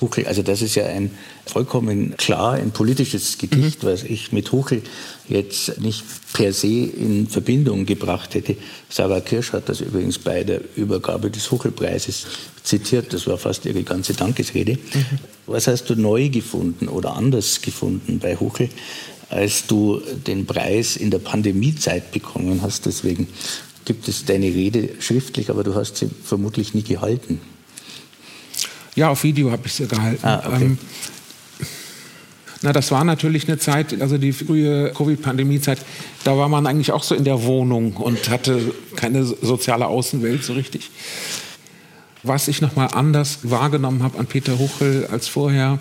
[0.00, 0.26] Huchel?
[0.26, 1.10] Also das ist ja ein
[1.46, 4.82] vollkommen klar ein politisches Gedicht, was ich mit Huchel
[5.28, 8.56] jetzt nicht per se in Verbindung gebracht hätte.
[8.88, 12.26] Sarah Kirsch hat das übrigens bei der Übergabe des Huchelpreises
[12.62, 13.12] zitiert.
[13.12, 14.78] Das war fast ihre ganze Dankesrede.
[15.46, 18.68] Was hast du neu gefunden oder anders gefunden bei Huchel,
[19.30, 22.86] als du den Preis in der Pandemiezeit bekommen hast?
[22.86, 23.26] Deswegen
[23.84, 27.40] gibt es deine Rede schriftlich, aber du hast sie vermutlich nie gehalten.
[28.98, 30.26] Ja, auf Video habe ich sie gehalten.
[30.26, 30.64] Ah, okay.
[30.64, 30.78] Ähm,
[32.62, 35.78] na, das war natürlich eine Zeit, also die frühe Covid-Pandemie-Zeit,
[36.24, 40.54] da war man eigentlich auch so in der Wohnung und hatte keine soziale Außenwelt so
[40.54, 40.90] richtig.
[42.24, 45.78] Was ich nochmal anders wahrgenommen habe an Peter Huchel als vorher,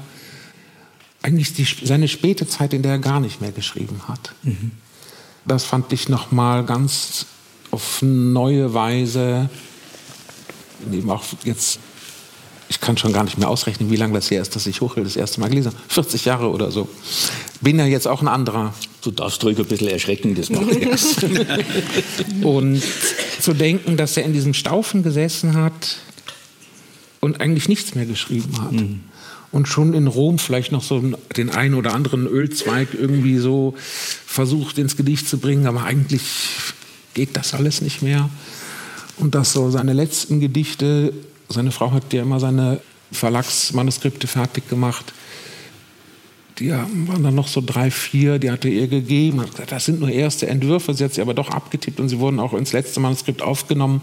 [1.24, 4.36] eigentlich die, seine späte Zeit, in der er gar nicht mehr geschrieben hat.
[5.44, 7.26] Das fand ich nochmal ganz
[7.72, 9.50] auf neue Weise,
[10.94, 11.80] eben auch jetzt
[12.78, 15.04] ich kann schon gar nicht mehr ausrechnen, wie lange das her ist, dass ich Huchel
[15.04, 15.78] das erste Mal gelesen habe.
[15.88, 16.88] 40 Jahre oder so.
[17.60, 18.76] Bin ja jetzt auch ein anderer.
[19.02, 21.16] Du darfst ruhig ein bisschen erschrecken, das macht nichts.
[22.44, 22.84] Und
[23.42, 25.98] zu denken, dass er in diesem Staufen gesessen hat
[27.20, 28.74] und eigentlich nichts mehr geschrieben hat.
[29.52, 31.02] Und schon in Rom vielleicht noch so
[31.36, 36.22] den einen oder anderen Ölzweig irgendwie so versucht ins Gedicht zu bringen, aber eigentlich
[37.16, 38.30] geht das alles nicht mehr.
[39.18, 41.12] Und dass so seine letzten Gedichte
[41.50, 42.80] seine Frau hat ja immer seine
[43.12, 45.14] Verlagsmanuskripte fertig gemacht.
[46.60, 49.42] Die waren dann noch so drei, vier, die hatte ihr gegeben.
[49.42, 50.94] Hat gesagt, das sind nur erste Entwürfe.
[50.94, 54.02] Sie hat sie aber doch abgetippt und sie wurden auch ins letzte Manuskript aufgenommen.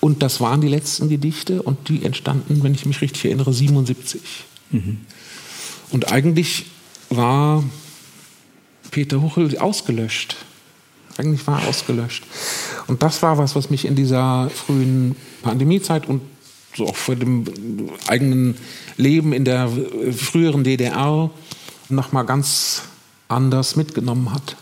[0.00, 4.20] Und das waren die letzten Gedichte und die entstanden, wenn ich mich richtig erinnere, 77.
[5.90, 6.66] Und eigentlich
[7.08, 7.62] war
[8.90, 10.36] Peter Huchel ausgelöscht.
[11.18, 12.24] Eigentlich war er ausgelöscht.
[12.88, 16.22] Und das war was, was mich in dieser frühen Pandemiezeit und
[16.76, 17.44] so auch vor dem
[18.06, 18.56] eigenen
[18.96, 19.70] Leben in der
[20.16, 21.30] früheren DDR
[21.88, 22.82] noch mal ganz
[23.28, 24.56] anders mitgenommen hat.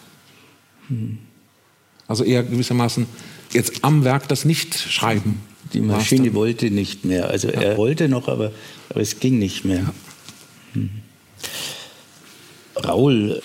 [2.07, 3.07] Also eher gewissermaßen
[3.53, 5.41] jetzt am Werk das Nicht-Schreiben.
[5.73, 7.31] Die Maschine wollte nicht mehr.
[7.31, 7.61] Also ja.
[7.61, 8.53] er wollte noch, aber,
[8.89, 9.79] aber es ging nicht mehr.
[9.79, 9.95] Ja.
[10.73, 10.91] Hm.
[12.77, 13.43] Raul,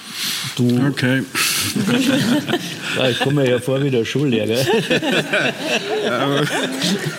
[0.55, 0.87] du.
[0.87, 1.23] Okay.
[3.11, 4.57] ich komme mir ja vor wie der Schullehrer.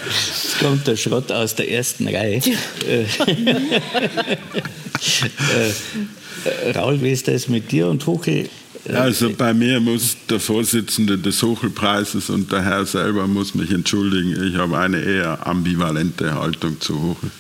[0.09, 2.41] Jetzt kommt der Schrott aus der ersten Reihe.
[2.87, 3.05] äh,
[6.75, 8.49] Raul, wie ist das mit dir und Huchel?
[8.93, 14.49] Also bei mir muss der Vorsitzende des Huchelpreises und der Herr selber muss mich entschuldigen.
[14.49, 17.31] Ich habe eine eher ambivalente Haltung zu Huchel.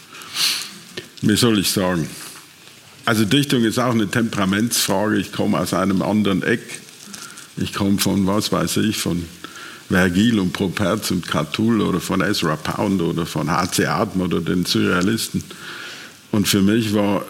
[1.23, 2.09] Wie soll ich sagen?
[3.05, 5.17] Also Dichtung ist auch eine Temperamentsfrage.
[5.19, 6.61] Ich komme aus einem anderen Eck.
[7.57, 9.25] Ich komme von, was weiß ich, von
[9.89, 13.87] Vergil und Properz und Catull oder von Ezra Pound oder von H.C.
[13.87, 15.43] Atem oder den Surrealisten.
[16.33, 17.25] Und für mich war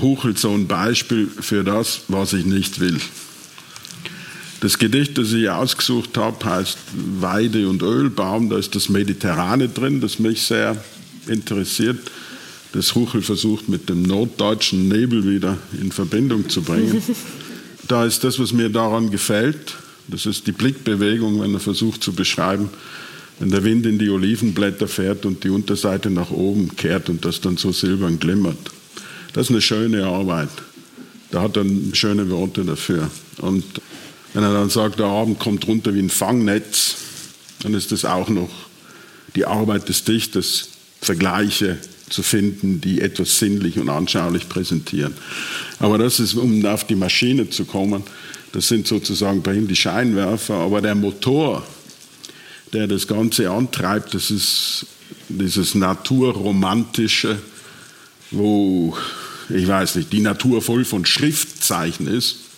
[0.00, 2.98] Huchel so ein Beispiel für das, was ich nicht will.
[4.60, 6.78] Das Gedicht, das ich ausgesucht habe, heißt
[7.20, 8.50] Weide und Ölbaum.
[8.50, 10.82] Da ist das Mediterrane drin, das mich sehr
[11.26, 11.98] interessiert.
[12.72, 17.02] Das Huchel versucht mit dem norddeutschen Nebel wieder in Verbindung zu bringen.
[17.90, 19.74] da ist das, was mir daran gefällt.
[20.08, 22.70] Das ist die Blickbewegung, wenn er versucht zu beschreiben,
[23.38, 27.40] wenn der Wind in die Olivenblätter fährt und die Unterseite nach oben kehrt und das
[27.40, 28.58] dann so silbern glimmert.
[29.32, 30.50] Das ist eine schöne Arbeit.
[31.30, 33.10] Da hat er schöne Worte dafür.
[33.38, 33.64] Und
[34.34, 36.96] wenn er dann sagt, der Abend kommt runter wie ein Fangnetz,
[37.62, 38.50] dann ist das auch noch
[39.34, 40.68] die Arbeit des Dichters,
[41.00, 41.78] Vergleiche
[42.10, 45.14] zu finden, die etwas sinnlich und anschaulich präsentieren.
[45.78, 48.02] Aber das ist, um auf die Maschine zu kommen,
[48.52, 51.64] das sind sozusagen bei ihm die Scheinwerfer, aber der Motor,
[52.72, 54.86] der das Ganze antreibt, das ist
[55.28, 57.38] dieses naturromantische,
[58.32, 58.96] wo,
[59.48, 62.50] ich weiß nicht, die Natur voll von Schriftzeichen ist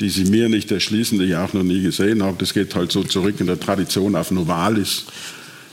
[0.00, 2.36] die sie mir nicht erschließen, die ich auch noch nie gesehen habe.
[2.38, 5.04] Das geht halt so zurück in der Tradition auf Novalis.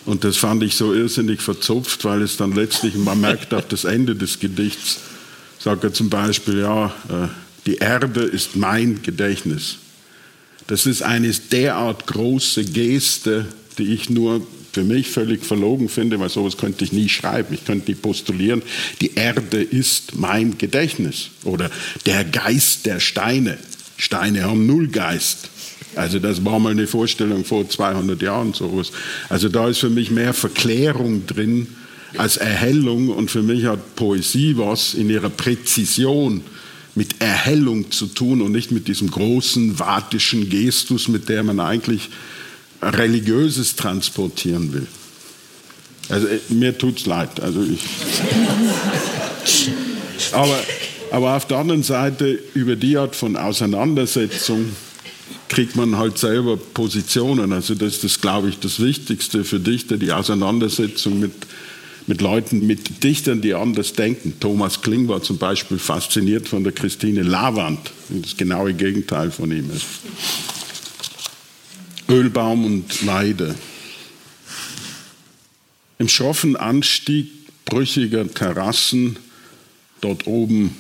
[0.06, 3.86] Und das fand ich so irrsinnig verzupft, weil es dann letztlich, man merkt auf das
[3.86, 5.00] Ende des Gedichts,
[5.60, 7.28] sagt er zum Beispiel, ja, äh,
[7.66, 9.78] die Erde ist mein Gedächtnis.
[10.68, 13.46] Das ist eine derart große Geste,
[13.78, 17.54] die ich nur für mich völlig verlogen finde, weil sowas könnte ich nie schreiben.
[17.54, 18.62] Ich könnte nicht postulieren,
[19.02, 21.72] die Erde ist mein Gedächtnis oder
[22.06, 23.58] der Geist der Steine.
[23.98, 25.50] Steine haben null Geist.
[25.96, 28.92] Also das war mal eine Vorstellung vor 200 Jahren sowas.
[29.30, 31.68] Also da ist für mich mehr Verklärung drin
[32.18, 36.42] als Erhellung und für mich hat Poesie was in ihrer Präzision
[36.96, 42.10] mit Erhellung zu tun und nicht mit diesem großen vatischen Gestus, mit der man eigentlich
[42.82, 44.88] Religiöses transportieren will.
[46.10, 47.40] Also äh, mir tut's leid.
[47.42, 47.82] Also ich.
[50.32, 50.58] aber,
[51.12, 54.70] aber auf der anderen Seite über die Art von Auseinandersetzung
[55.50, 57.54] kriegt man halt selber Positionen.
[57.54, 61.34] Also das ist, glaube ich, das Wichtigste für Dichter, die Auseinandersetzung mit,
[62.08, 64.34] mit Leuten, mit Dichtern, die anders denken.
[64.40, 69.70] Thomas Kling war zum Beispiel fasziniert von der Christine Lavand, das genaue Gegenteil von ihm
[69.72, 69.86] ist.
[72.10, 73.56] Ölbaum und Weide.
[75.98, 77.32] Im schroffen Anstieg
[77.66, 79.18] brüchiger Terrassen,
[80.02, 80.76] dort oben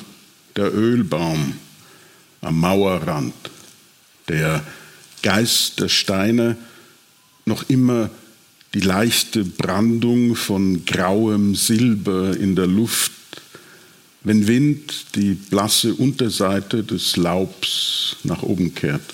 [0.55, 1.53] der Ölbaum
[2.41, 3.33] am Mauerrand,
[4.27, 4.63] der
[5.21, 6.57] Geist der Steine,
[7.45, 8.09] noch immer
[8.73, 13.11] die leichte Brandung von grauem Silber in der Luft,
[14.23, 19.13] wenn Wind die blasse Unterseite des Laubs nach oben kehrt.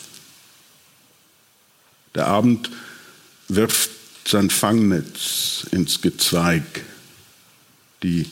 [2.15, 2.69] Der Abend
[3.49, 3.91] wirft
[4.27, 6.63] sein Fangnetz ins Gezweig.
[8.03, 8.25] Die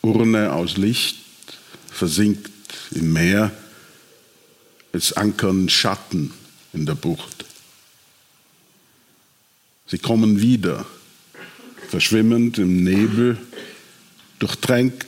[0.00, 1.18] Urne aus Licht
[1.90, 2.50] versinkt
[2.92, 3.52] im Meer.
[4.92, 6.32] Es ankern Schatten
[6.72, 7.46] in der Bucht.
[9.86, 10.86] Sie kommen wieder,
[11.88, 13.38] verschwimmend im Nebel,
[14.38, 15.06] durchtränkt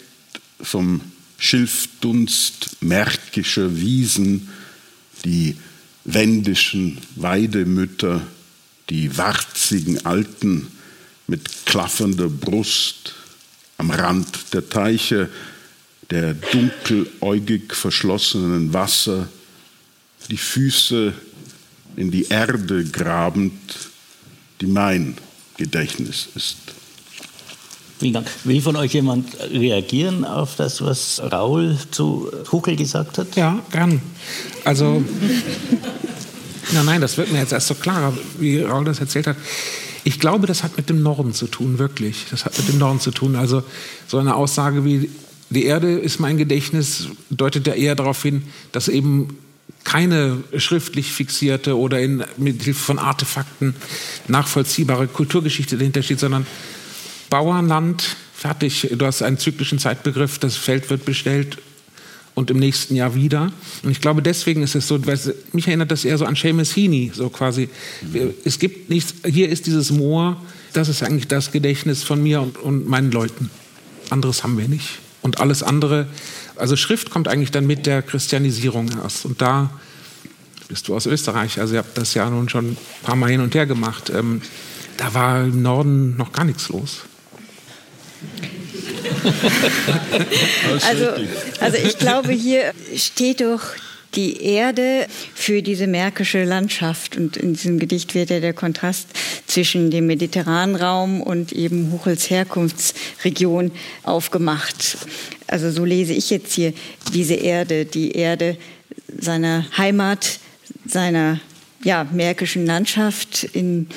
[0.60, 1.00] vom
[1.38, 4.48] Schilfdunst märkischer Wiesen,
[5.24, 5.56] die
[6.04, 8.22] wendischen Weidemütter,
[8.90, 10.68] die warzigen Alten
[11.26, 13.14] mit klaffernder Brust
[13.78, 15.30] am Rand der Teiche,
[16.10, 19.28] der dunkeläugig verschlossenen Wasser,
[20.30, 21.12] die Füße
[21.96, 23.52] in die Erde grabend,
[24.60, 25.16] die mein
[25.56, 26.56] Gedächtnis ist.
[27.98, 28.26] Vielen Dank.
[28.44, 33.36] Will von euch jemand reagieren auf das, was Raul zu Huckel gesagt hat?
[33.36, 34.02] Ja, gern.
[34.64, 35.02] Also,
[36.72, 39.36] nein, nein, das wird mir jetzt erst so klar, wie Raul das erzählt hat.
[40.02, 42.26] Ich glaube, das hat mit dem Norden zu tun, wirklich.
[42.30, 43.36] Das hat mit dem Norden zu tun.
[43.36, 43.62] Also
[44.06, 45.08] so eine Aussage wie
[45.50, 49.38] die Erde ist mein Gedächtnis deutet ja eher darauf hin, dass eben
[49.84, 53.76] keine schriftlich fixierte oder in, mit Hilfe von Artefakten
[54.26, 56.46] nachvollziehbare Kulturgeschichte dahinter steht, sondern
[57.30, 58.88] Bauernland, fertig.
[58.96, 61.58] Du hast einen zyklischen Zeitbegriff, das Feld wird bestellt
[62.34, 63.52] und im nächsten Jahr wieder.
[63.82, 65.18] Und ich glaube, deswegen ist es so, weil
[65.52, 67.68] mich erinnert das eher so an Seamus Heaney, so quasi.
[68.44, 70.40] Es gibt nichts, hier ist dieses Moor,
[70.72, 73.50] das ist eigentlich das Gedächtnis von mir und, und meinen Leuten.
[74.10, 74.98] Anderes haben wir nicht.
[75.22, 76.06] Und alles andere,
[76.56, 79.24] also Schrift kommt eigentlich dann mit der Christianisierung erst.
[79.24, 79.70] Und da
[80.68, 83.40] bist du aus Österreich, also ihr habt das ja nun schon ein paar Mal hin
[83.40, 84.10] und her gemacht.
[84.10, 84.40] Ähm,
[84.96, 87.02] da war im Norden noch gar nichts los
[90.86, 91.06] also,
[91.60, 93.60] also ich glaube, hier steht doch
[94.14, 97.16] die Erde für diese märkische Landschaft.
[97.16, 99.08] Und in diesem Gedicht wird ja der Kontrast
[99.46, 103.70] zwischen dem mediterranen Raum und eben Huchels Herkunftsregion
[104.02, 104.98] aufgemacht.
[105.46, 106.72] Also so lese ich jetzt hier
[107.12, 108.56] diese Erde, die Erde
[109.18, 110.38] seiner Heimat,
[110.86, 111.40] seiner
[111.82, 113.88] ja, märkischen Landschaft, in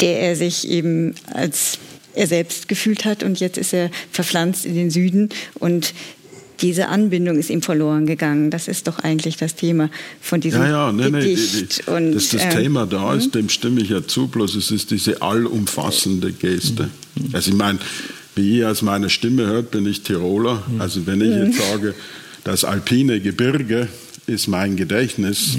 [0.00, 1.78] der er sich eben als
[2.14, 5.94] er selbst gefühlt hat und jetzt ist er verpflanzt in den Süden und
[6.62, 8.50] diese Anbindung ist ihm verloren gegangen.
[8.50, 9.90] Das ist doch eigentlich das Thema
[10.20, 11.54] von diesem ja, ja, nee, Gedicht.
[11.54, 13.32] Nee, die, die, und, dass das äh, Thema da ist, hm?
[13.32, 16.90] dem stimme ich ja zu, bloß es ist diese allumfassende Geste.
[17.14, 17.30] Mhm.
[17.32, 17.78] Also ich meine,
[18.34, 20.62] wie ihr aus meiner Stimme hört, bin ich Tiroler.
[20.66, 20.80] Mhm.
[20.80, 21.94] Also wenn ich jetzt sage,
[22.44, 23.88] das alpine Gebirge
[24.26, 25.58] ist mein Gedächtnis,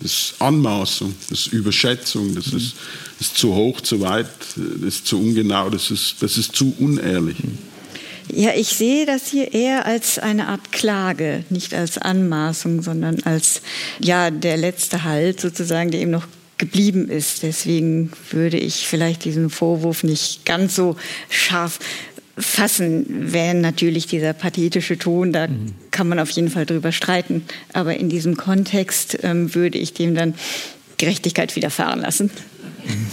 [0.00, 2.74] das ist Anmaßung, das ist Überschätzung, das ist
[3.20, 7.36] ist zu hoch, zu weit, das ist zu ungenau, das ist, das ist zu unehrlich.
[8.32, 13.62] Ja, ich sehe das hier eher als eine Art Klage, nicht als Anmaßung, sondern als
[14.00, 16.26] ja der letzte Halt sozusagen, der eben noch
[16.58, 17.42] geblieben ist.
[17.42, 20.96] Deswegen würde ich vielleicht diesen Vorwurf nicht ganz so
[21.28, 21.78] scharf
[22.38, 25.74] fassen, wenn natürlich dieser pathetische Ton, da mhm.
[25.90, 27.44] kann man auf jeden Fall drüber streiten.
[27.72, 30.34] Aber in diesem Kontext ähm, würde ich dem dann
[30.98, 32.30] Gerechtigkeit widerfahren lassen.
[32.84, 33.06] Mhm.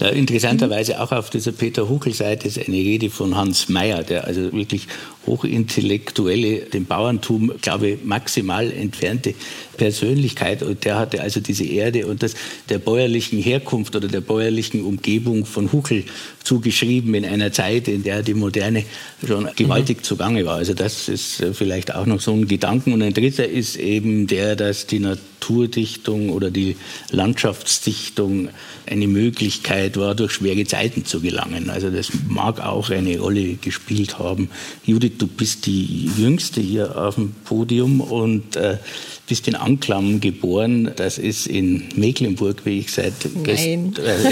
[0.00, 4.52] Ja, interessanterweise auch auf dieser Peter Huckel-Seite ist eine Rede von Hans Mayer, der also
[4.52, 4.86] wirklich
[5.26, 9.34] hochintellektuelle, dem Bauerntum, glaube ich, maximal entfernte
[9.76, 10.62] Persönlichkeit.
[10.62, 12.34] Und der hatte also diese Erde und das
[12.68, 16.04] der bäuerlichen Herkunft oder der bäuerlichen Umgebung von Huckel
[16.42, 18.84] zugeschrieben in einer Zeit, in der die Moderne
[19.26, 20.02] schon gewaltig mhm.
[20.02, 20.56] zugange war.
[20.56, 22.92] Also das ist äh, vielleicht auch noch so ein Gedanken.
[22.92, 26.76] Und ein dritter ist eben der, dass die Naturdichtung oder die
[27.10, 28.50] Landschaftsdichtung
[28.86, 31.70] eine Möglichkeit war, durch schwere Zeiten zu gelangen.
[31.70, 34.48] Also das mag auch eine Rolle gespielt haben.
[34.84, 38.78] Judith du bist die Jüngste hier auf dem Podium und äh,
[39.26, 40.90] bist in Anklam geboren.
[40.96, 43.94] Das ist in Mecklenburg, wie ich seit gestern.
[43.96, 44.30] Äh,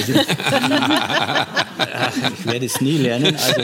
[2.39, 3.35] ich werde es nie lernen.
[3.37, 3.63] Also,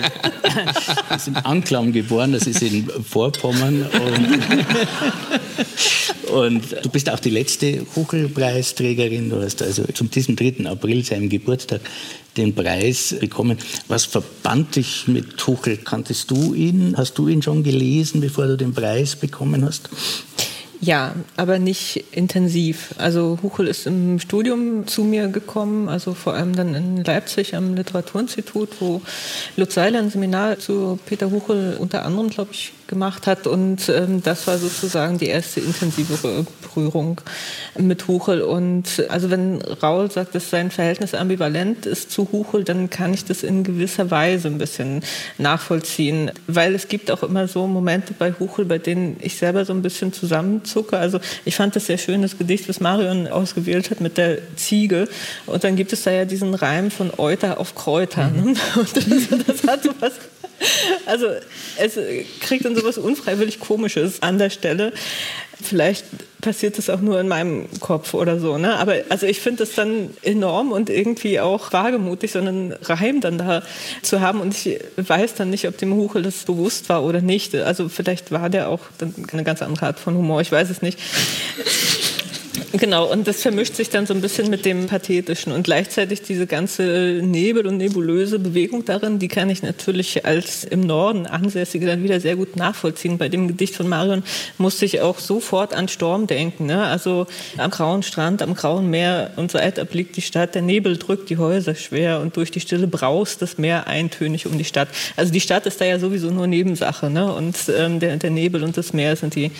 [1.15, 3.87] ist in Anklam geboren, das ist in Vorpommern.
[6.29, 9.31] Und, und du bist auch die letzte Huchelpreisträgerin.
[9.31, 10.67] Du hast also zum diesem 3.
[10.67, 11.83] April, seinem Geburtstag,
[12.37, 13.59] den Preis bekommen.
[13.89, 15.77] Was verband dich mit Tuchel?
[15.77, 16.95] Kanntest du ihn?
[16.97, 19.91] Hast du ihn schon gelesen, bevor du den Preis bekommen hast?
[20.81, 22.95] Ja, aber nicht intensiv.
[22.99, 27.75] Also Huchel ist im Studium zu mir gekommen, also vor allem dann in Leipzig am
[27.75, 29.03] Literaturinstitut, wo
[29.57, 33.47] Lutz Seiler ein Seminar zu Peter Huchel unter anderem, glaube ich, gemacht hat.
[33.47, 37.21] Und ähm, das war sozusagen die erste intensivere Berührung
[37.79, 38.43] mit Huchel.
[38.43, 43.25] Und also wenn Raul sagt, dass sein Verhältnis ambivalent ist zu Huchel, dann kann ich
[43.25, 45.03] das in gewisser Weise ein bisschen
[45.37, 46.33] nachvollziehen.
[46.47, 49.83] Weil es gibt auch immer so Momente bei Huchel, bei denen ich selber so ein
[49.83, 50.99] bisschen zusammenzucke.
[50.99, 55.09] Also ich fand das sehr schön, das Gedicht, was Marion ausgewählt hat mit der Ziege.
[55.47, 58.31] Und dann gibt es da ja diesen Reim von Euter auf Kräuter.
[58.31, 58.55] Ne?
[58.77, 59.05] Und das,
[59.47, 60.13] das hat so was
[61.07, 61.29] also
[61.79, 61.99] es
[62.41, 64.93] kriegt dann sowas unfreiwillig Komisches an der Stelle.
[65.61, 66.05] Vielleicht
[66.41, 68.59] passiert das auch nur in meinem Kopf oder so.
[68.59, 68.77] Ne?
[68.77, 73.39] Aber also ich finde das dann enorm und irgendwie auch wagemutig, so einen Reim dann
[73.39, 73.63] da
[74.03, 74.41] zu haben.
[74.41, 77.55] Und ich weiß dann nicht, ob dem Huchel das bewusst war oder nicht.
[77.57, 78.81] Also vielleicht war der auch
[79.33, 80.41] eine ganz andere Art von Humor.
[80.41, 80.99] Ich weiß es nicht.
[82.73, 85.53] Genau, und das vermischt sich dann so ein bisschen mit dem Pathetischen.
[85.53, 90.83] Und gleichzeitig diese ganze Nebel- und nebulöse Bewegung darin, die kann ich natürlich als im
[90.83, 93.17] Norden Ansässige dann wieder sehr gut nachvollziehen.
[93.17, 94.23] Bei dem Gedicht von Marion
[94.59, 96.67] musste ich auch sofort an Sturm denken.
[96.67, 96.85] Ne?
[96.85, 100.55] Also am grauen Strand, am grauen Meer und so weiter blickt die Stadt.
[100.55, 104.59] Der Nebel drückt die Häuser schwer und durch die Stille braust das Meer eintönig um
[104.59, 104.89] die Stadt.
[105.17, 107.09] Also die Stadt ist da ja sowieso nur Nebensache.
[107.09, 107.33] Ne?
[107.33, 109.53] Und ähm, der, der Nebel und das Meer sind die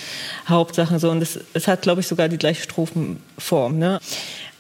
[0.47, 0.99] Hauptsachen.
[0.99, 1.11] So.
[1.11, 2.98] Und es, es hat, glaube ich, sogar die gleiche Strophe
[3.39, 3.79] Form.
[3.79, 4.01] Ne?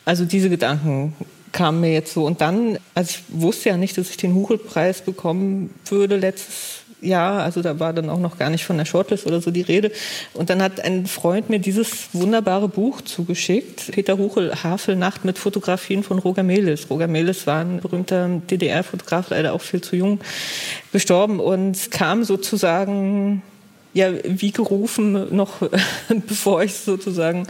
[0.05, 1.15] Also diese Gedanken
[1.53, 2.25] kamen mir jetzt so.
[2.25, 7.43] Und dann, also ich wusste ja nicht, dass ich den Huchelpreis bekommen würde letztes Jahr.
[7.43, 9.93] Also da war dann auch noch gar nicht von der Shortlist oder so die Rede.
[10.35, 13.93] Und dann hat ein Freund mir dieses wunderbare Buch zugeschickt.
[13.93, 16.89] Peter Huchel, Havelnacht mit Fotografien von Roger Melis.
[16.91, 20.21] Roger Melis war ein berühmter DDR-Fotograf, leider auch viel zu jung
[20.93, 23.43] gestorben und kam sozusagen
[23.99, 25.61] ja, wie gerufen, noch
[26.29, 27.47] bevor ich sozusagen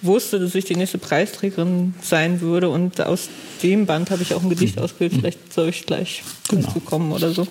[0.00, 2.70] wusste, dass ich die nächste Preisträgerin sein würde.
[2.70, 3.28] Und aus
[3.62, 4.82] dem Band habe ich auch ein Gedicht mhm.
[4.82, 5.12] ausgewählt.
[5.12, 6.66] Vielleicht soll ich gleich genau.
[6.66, 7.46] dazu kommen oder so.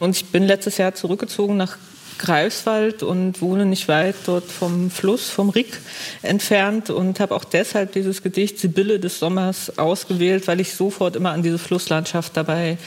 [0.00, 1.78] Und ich bin letztes Jahr zurückgezogen nach
[2.18, 5.78] Greifswald und wohne nicht weit dort vom Fluss, vom Rick
[6.22, 11.32] entfernt und habe auch deshalb dieses Gedicht Sibylle des Sommers ausgewählt, weil ich sofort immer
[11.32, 12.78] an diese Flusslandschaft dabei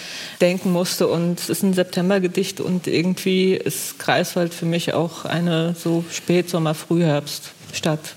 [0.42, 1.08] denken musste.
[1.08, 6.74] Und es ist ein Septembergedicht und irgendwie ist Greifswald für mich auch eine so Spätsommer,
[6.74, 8.16] Frühherbststadt.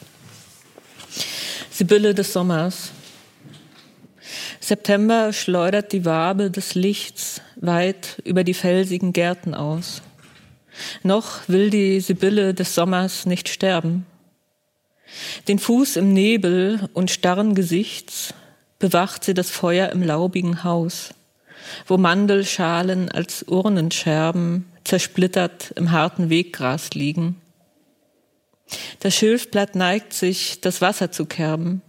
[1.70, 2.90] Sibylle des Sommers.
[4.60, 10.02] September schleudert die Wabe des Lichts weit über die felsigen Gärten aus.
[11.02, 14.06] Noch will die Sibylle des Sommers nicht sterben.
[15.48, 18.34] Den Fuß im Nebel und starren Gesichts
[18.78, 21.14] bewacht sie das Feuer im laubigen Haus,
[21.86, 27.40] wo Mandelschalen als Urnenscherben zersplittert im harten Weggras liegen.
[29.00, 31.82] Das Schilfblatt neigt sich, das Wasser zu kerben.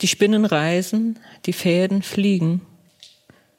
[0.00, 2.62] Die Spinnen reisen, die Fäden fliegen.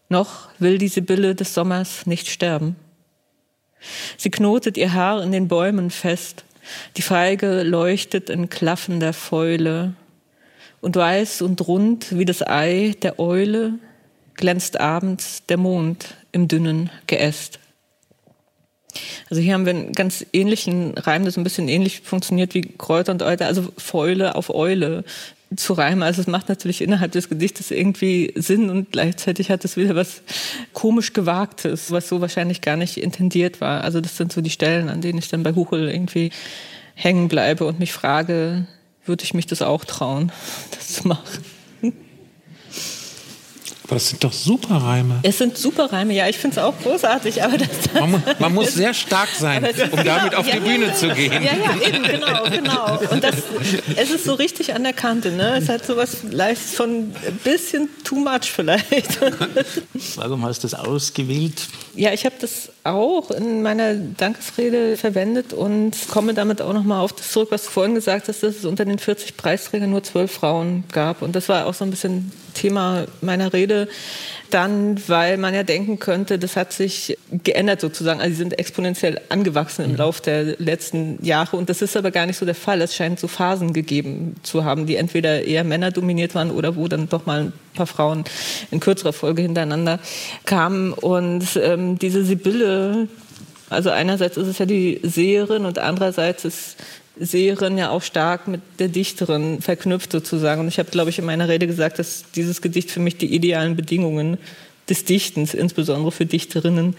[0.10, 2.76] Noch will die Sibylle des Sommers nicht sterben.
[4.18, 6.44] Sie knotet ihr Haar in den Bäumen fest.
[6.98, 9.94] Die Feige leuchtet in klaffender Fäule.
[10.82, 13.74] Und weiß und rund wie das Ei der Eule
[14.36, 17.60] glänzt abends der Mond im dünnen Geäst.
[19.30, 23.12] Also hier haben wir einen ganz ähnlichen Reim, so ein bisschen ähnlich funktioniert wie Kräuter
[23.12, 25.04] und Euter, also Fäule auf Eule
[25.56, 26.04] zu reimen.
[26.04, 30.22] Also es macht natürlich innerhalb des Gedichtes irgendwie Sinn und gleichzeitig hat es wieder was
[30.74, 33.84] komisch Gewagtes, was so wahrscheinlich gar nicht intendiert war.
[33.84, 36.32] Also das sind so die Stellen, an denen ich dann bei Huchel irgendwie
[36.96, 38.66] hängen bleibe und mich frage,
[39.06, 40.32] würde ich mich das auch trauen,
[40.72, 41.61] das zu machen?
[43.92, 45.20] Aber das sind doch super Reime.
[45.22, 47.44] Es sind super Reime, ja, ich finde es auch großartig.
[47.44, 50.94] Aber das, man, man muss sehr stark sein, um genau, damit auf ja, die Bühne
[50.94, 51.34] zu gehen.
[51.34, 53.00] Ja, ja, eben, genau, genau.
[53.12, 53.36] Und das,
[53.98, 55.32] es ist so richtig an der Kante.
[55.32, 55.58] Ne?
[55.58, 59.20] Es hat so was leicht von ein bisschen too much vielleicht.
[60.16, 61.68] Warum hast du das ausgewählt?
[61.94, 67.12] Ja, ich habe das auch in meiner Dankesrede verwendet und komme damit auch nochmal auf
[67.12, 70.32] das zurück, was du vorhin gesagt hast, dass es unter den 40 Preisträgern nur zwölf
[70.32, 71.22] Frauen gab.
[71.22, 73.88] Und das war auch so ein bisschen Thema meiner Rede.
[74.50, 78.20] Dann, weil man ja denken könnte, das hat sich geändert sozusagen.
[78.20, 79.98] Also sie sind exponentiell angewachsen im mhm.
[79.98, 81.56] Laufe der letzten Jahre.
[81.56, 82.82] Und das ist aber gar nicht so der Fall.
[82.82, 86.88] Es scheint so Phasen gegeben zu haben, die entweder eher Männer dominiert waren oder wo
[86.88, 88.26] dann doch mal ein paar Frauen
[88.72, 90.00] in kürzerer Folge hintereinander
[90.46, 90.92] kamen.
[90.92, 93.08] Und ähm, diese Sibylle,
[93.70, 96.76] also einerseits ist es ja die Seherin und andererseits ist
[97.22, 100.62] Seherin ja auch stark mit der Dichterin verknüpft sozusagen.
[100.62, 103.34] Und ich habe, glaube ich, in meiner Rede gesagt, dass dieses Gedicht für mich die
[103.34, 104.38] idealen Bedingungen
[104.90, 106.96] des Dichtens, insbesondere für Dichterinnen,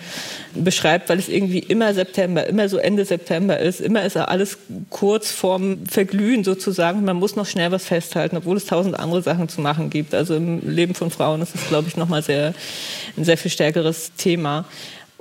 [0.55, 3.81] beschreibt, weil es irgendwie immer September, immer so Ende September ist.
[3.81, 4.59] Immer ist alles
[4.89, 7.05] kurz vorm Verglühen sozusagen.
[7.05, 10.15] Man muss noch schnell was festhalten, obwohl es tausend andere Sachen zu machen gibt.
[10.15, 12.55] Also im Leben von Frauen ist es, glaube ich, nochmal sehr,
[13.17, 14.65] ein sehr viel stärkeres Thema.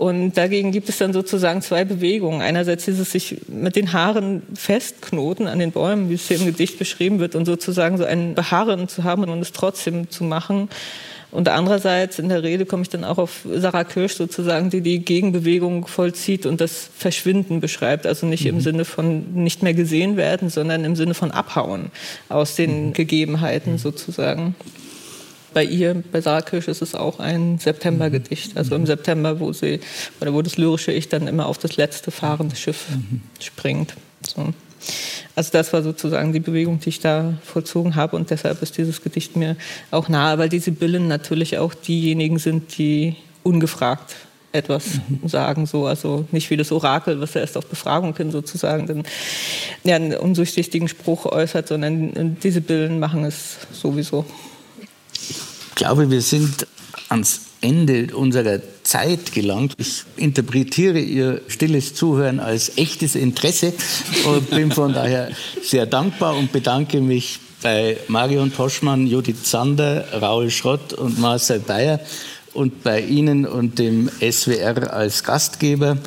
[0.02, 2.42] Und dagegen gibt es dann sozusagen zwei Bewegungen.
[2.42, 6.80] Einerseits dieses sich mit den Haaren festknoten an den Bäumen, wie es hier im Gedicht
[6.80, 10.70] beschrieben wird, und sozusagen so ein Beharren zu haben und es trotzdem zu machen.
[11.30, 15.06] Und andererseits in der Rede komme ich dann auch auf Sarah Kirsch sozusagen, die die
[15.06, 18.08] Gegenbewegung vollzieht und das Verschwinden beschreibt.
[18.08, 18.50] Also nicht mhm.
[18.50, 21.92] im Sinne von nicht mehr gesehen werden, sondern im Sinne von abhauen
[22.28, 22.94] aus den mhm.
[22.94, 24.56] Gegebenheiten sozusagen
[25.54, 28.58] bei ihr, bei Sarah Kirsch, ist es auch ein Septembergedicht.
[28.58, 29.80] Also im September, wo sie,
[30.20, 32.86] oder wo das lyrische Ich dann immer auf das letzte fahrende Schiff
[33.40, 33.96] springt.
[34.28, 34.54] So.
[35.36, 39.02] Also das war sozusagen die Bewegung, die ich da vollzogen habe und deshalb ist dieses
[39.02, 39.56] Gedicht mir
[39.92, 44.16] auch nahe, weil die Sibyllen natürlich auch diejenigen sind, die ungefragt
[44.54, 45.28] etwas mhm.
[45.28, 49.04] sagen, so also nicht wie das Orakel, was er erst auf Befragung hin sozusagen dann
[49.84, 54.26] ja, einen unsuchtigen Spruch äußert, sondern diese Billen machen es sowieso
[55.76, 56.68] glaube, wir sind
[57.10, 59.74] ans Ende unserer Zeit gelangt.
[59.78, 63.74] Ich interpretiere Ihr stilles Zuhören als echtes Interesse
[64.26, 65.30] und bin von daher
[65.64, 72.00] sehr dankbar und bedanke mich bei Marion Toschmann, Judith Zander, Raul Schrott und Marcel Bayer
[72.54, 75.98] und bei Ihnen und dem SWR als Gastgeber.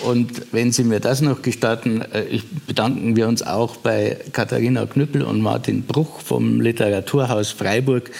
[0.00, 4.86] Und wenn Sie mir das noch gestatten, äh, ich bedanken wir uns auch bei Katharina
[4.86, 8.10] Knüppel und Martin Bruch vom Literaturhaus Freiburg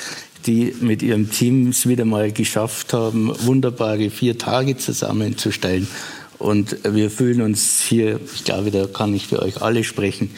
[0.49, 5.87] die mit ihrem Team es wieder mal geschafft haben, wunderbare vier Tage zusammenzustellen.
[6.39, 10.31] Und wir fühlen uns hier, ich glaube, da kann ich für euch alle sprechen,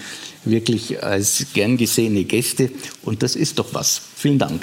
[0.44, 2.70] wirklich als gern gesehene Gäste.
[3.02, 4.02] Und das ist doch was.
[4.16, 4.62] Vielen Dank.